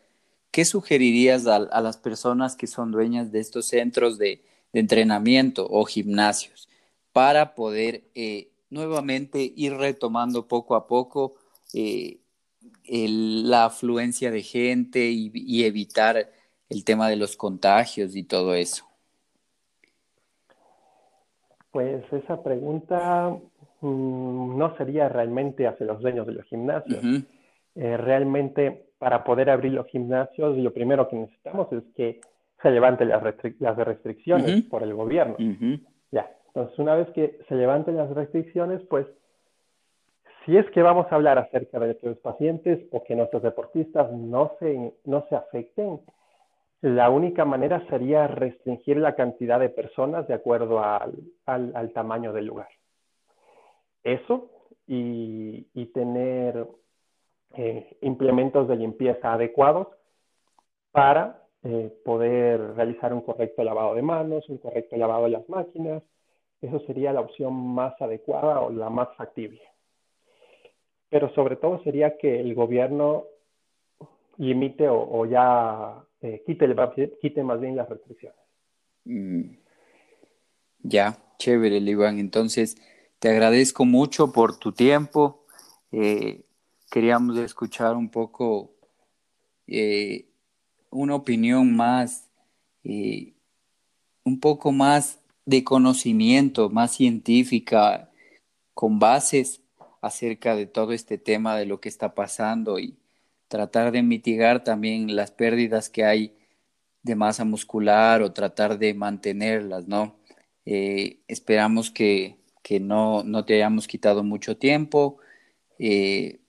¿qué 0.51 0.65
sugerirías 0.65 1.47
a, 1.47 1.81
las 1.81 1.97
personas 1.97 2.57
que 2.57 2.67
son 2.67 2.91
dueñas 2.91 3.31
de 3.31 3.41
estos 3.41 3.69
centros 3.69 4.19
de, 4.19 4.43
entrenamiento 4.73 5.67
o 5.69 5.85
gimnasios 5.85 6.69
para 7.13 7.55
poder 7.55 8.05
eh, 8.15 8.49
nuevamente 8.71 9.53
ir 9.57 9.75
retomando 9.75 10.47
poco 10.47 10.75
a 10.75 10.87
poco 10.87 11.35
eh, 11.75 12.19
la 12.85 13.67
afluencia 13.67 14.31
de 14.31 14.43
gente 14.43 15.11
y 15.11 15.65
evitar 15.65 16.31
el 16.71 16.85
tema 16.85 17.09
de 17.09 17.17
los 17.17 17.37
contagios 17.37 18.17
y 18.17 18.23
todo 18.23 18.55
eso? 18.55 18.85
Pues 21.71 22.03
esa 22.13 22.43
pregunta 22.43 23.37
mm, 23.81 24.59
no 24.59 24.77
sería 24.77 25.09
realmente 25.09 25.67
hacia 25.67 25.87
los 25.87 26.01
dueños 26.01 26.27
de 26.27 26.33
los 26.33 26.45
gimnasios. 26.47 27.05
Eh, 27.77 27.97
realmente, 27.97 28.87
para 28.99 29.23
poder 29.23 29.51
abrir 29.51 29.73
los 29.73 29.87
gimnasios, 29.87 30.57
lo 30.57 30.73
primero 30.73 31.09
que 31.09 31.17
necesitamos 31.17 31.73
es 31.73 31.85
que 31.95 32.21
se 32.63 32.71
levanten 32.71 33.09
las, 33.09 33.23
restricciones 33.23 34.65
por 34.65 34.83
el 34.83 34.95
gobierno. 34.95 35.37
Ya, 36.11 36.31
entonces 36.49 36.79
una 36.79 36.95
vez 36.95 37.09
que 37.11 37.39
se 37.49 37.55
levanten 37.55 37.97
las 37.97 38.11
restricciones, 38.11 38.83
pues 38.89 39.07
si 40.45 40.57
es 40.57 40.69
que 40.71 40.83
vamos 40.83 41.07
a 41.11 41.15
hablar 41.15 41.39
acerca 41.39 41.79
de 41.79 41.97
que 41.97 42.09
los 42.09 42.19
pacientes 42.19 42.81
o 42.91 43.05
que 43.05 43.15
nuestros 43.15 43.43
deportistas 43.43 44.11
no 44.13 44.53
se, 44.59 44.93
no 45.05 45.25
se 45.29 45.37
afecten, 45.37 46.01
la 46.83 47.11
única 47.11 47.45
manera 47.45 47.87
sería 47.89 48.27
restringir 48.27 48.97
la 48.97 49.15
cantidad 49.15 49.61
de 49.61 49.69
personas 49.69 50.27
de 50.29 50.35
acuerdo 50.35 50.83
al, 50.83 51.93
tamaño 51.93 52.33
del 52.33 52.47
lugar. 52.47 52.69
Eso 54.03 54.51
y, 54.87 55.67
tener 55.93 56.67
eh, 57.55 57.99
implementos 58.01 58.69
de 58.69 58.77
limpieza 58.77 59.35
adecuados 59.35 59.89
para 60.93 61.40
eh, 61.65 61.93
poder 62.05 62.75
realizar 62.75 63.13
un 63.13 63.21
correcto 63.21 63.63
lavado 63.63 63.95
de 63.95 64.03
manos, 64.03 64.49
un 64.49 64.59
correcto 64.59 64.97
lavado 64.97 65.25
de 65.25 65.31
las 65.31 65.49
máquinas. 65.49 66.03
Eso 66.61 66.81
sería 66.87 67.13
la 67.13 67.21
opción 67.21 67.55
más 67.55 67.95
adecuada 68.01 68.61
o 68.61 68.71
la 68.71 68.91
más 68.91 69.09
factible. 69.17 69.63
Pero 71.09 71.33
sobre 71.35 71.57
todo 71.57 71.83
sería 71.83 72.17
que 72.19 72.41
el 72.41 72.55
gobierno 72.55 73.25
limite 74.37 74.89
o 74.89 75.27
ya 75.27 76.05
eh, 76.23 76.43
quite, 76.45 77.43
más 77.43 77.61
bien 77.61 77.77
las 77.77 77.89
restricciones. 77.89 78.39
Mm. 79.05 79.57
Ya, 80.83 81.19
chévere, 81.39 81.79
Iván. 81.79 82.19
Entonces, 82.19 82.77
te 83.19 83.29
agradezco 83.31 83.85
mucho 83.85 84.33
por 84.33 84.59
tu 84.59 84.73
tiempo. 84.73 85.45
Eh, 85.93 86.43
queríamos 86.91 87.39
escuchar 87.39 87.97
un 87.97 88.11
poco 88.11 88.73
eh, 89.67 90.27
una 90.91 91.15
opinión 91.15 91.75
más, 91.75 92.29
un 92.83 94.41
poco 94.41 94.73
más 94.73 95.21
de 95.47 95.65
conocimiento, 95.65 96.71
más 96.71 96.93
científica, 96.93 98.11
con 98.75 98.99
bases 98.99 99.63
acerca 100.01 100.57
de 100.57 100.67
todo 100.67 100.93
este 100.93 101.19
tema 101.19 101.57
de 101.57 101.67
lo 101.67 101.81
que 101.81 101.89
está 101.89 102.15
pasando 102.15 102.79
y 102.79 102.97
tratar 103.49 103.93
de 103.93 104.03
mitigar 104.03 104.65
también 104.65 105.15
las 105.17 105.31
pérdidas 105.33 105.91
que 105.91 106.05
hay 106.05 106.35
de 107.03 107.17
masa 107.17 107.45
muscular 107.45 108.23
o 108.23 108.33
tratar 108.33 108.79
de 108.79 108.95
mantenerlas, 108.95 109.89
¿no? 109.89 110.17
Eh, 110.65 111.21
esperamos 111.29 111.91
que, 111.91 112.39
no, 112.81 113.25
te 113.45 113.55
hayamos 113.55 113.87
quitado 113.89 114.23
mucho 114.23 114.57
tiempo. 114.57 115.19
Eh, 115.79 116.40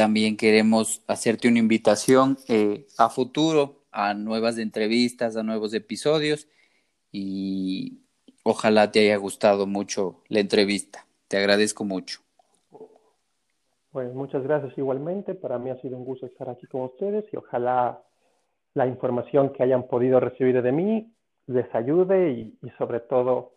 también 0.00 0.38
queremos 0.38 1.04
hacerte 1.08 1.46
una 1.46 1.58
invitación 1.58 2.38
eh, 2.48 2.86
a 2.96 3.10
futuro, 3.10 3.82
a 3.92 4.14
nuevas 4.14 4.56
entrevistas, 4.56 5.36
a 5.36 5.42
nuevos 5.42 5.74
episodios 5.74 6.48
y 7.12 8.00
ojalá 8.42 8.90
te 8.90 9.00
haya 9.00 9.18
gustado 9.18 9.66
mucho 9.66 10.22
la 10.28 10.40
entrevista. 10.40 11.04
Te 11.28 11.36
agradezco 11.36 11.84
mucho. 11.84 12.20
Pues 13.92 14.14
muchas 14.14 14.42
gracias 14.42 14.72
igualmente. 14.78 15.34
Para 15.34 15.58
mí 15.58 15.68
ha 15.68 15.78
sido 15.82 15.98
un 15.98 16.06
gusto 16.06 16.24
estar 16.24 16.48
aquí 16.48 16.66
con 16.66 16.80
ustedes 16.80 17.26
y 17.30 17.36
ojalá 17.36 18.02
la 18.72 18.86
información 18.86 19.52
que 19.52 19.64
hayan 19.64 19.86
podido 19.86 20.18
recibir 20.18 20.62
de 20.62 20.72
mí 20.72 21.12
les 21.46 21.74
ayude 21.74 22.30
y, 22.30 22.58
sobre 22.78 23.00
todo 23.00 23.52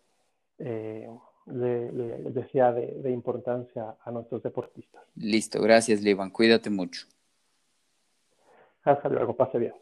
eh, 0.58 1.08
le, 1.46 1.90
decía 2.30 2.72
de, 2.72 2.86
de, 3.02 3.10
importancia 3.10 3.96
a 4.02 4.10
nuestros 4.10 4.42
deportistas. 4.42 5.02
Listo, 5.16 5.60
gracias, 5.60 6.00
Livan. 6.02 6.30
Cuídate 6.30 6.70
mucho. 6.70 7.06
Hasta 8.84 9.08
luego, 9.08 9.34
pase 9.34 9.58
bien. 9.58 9.74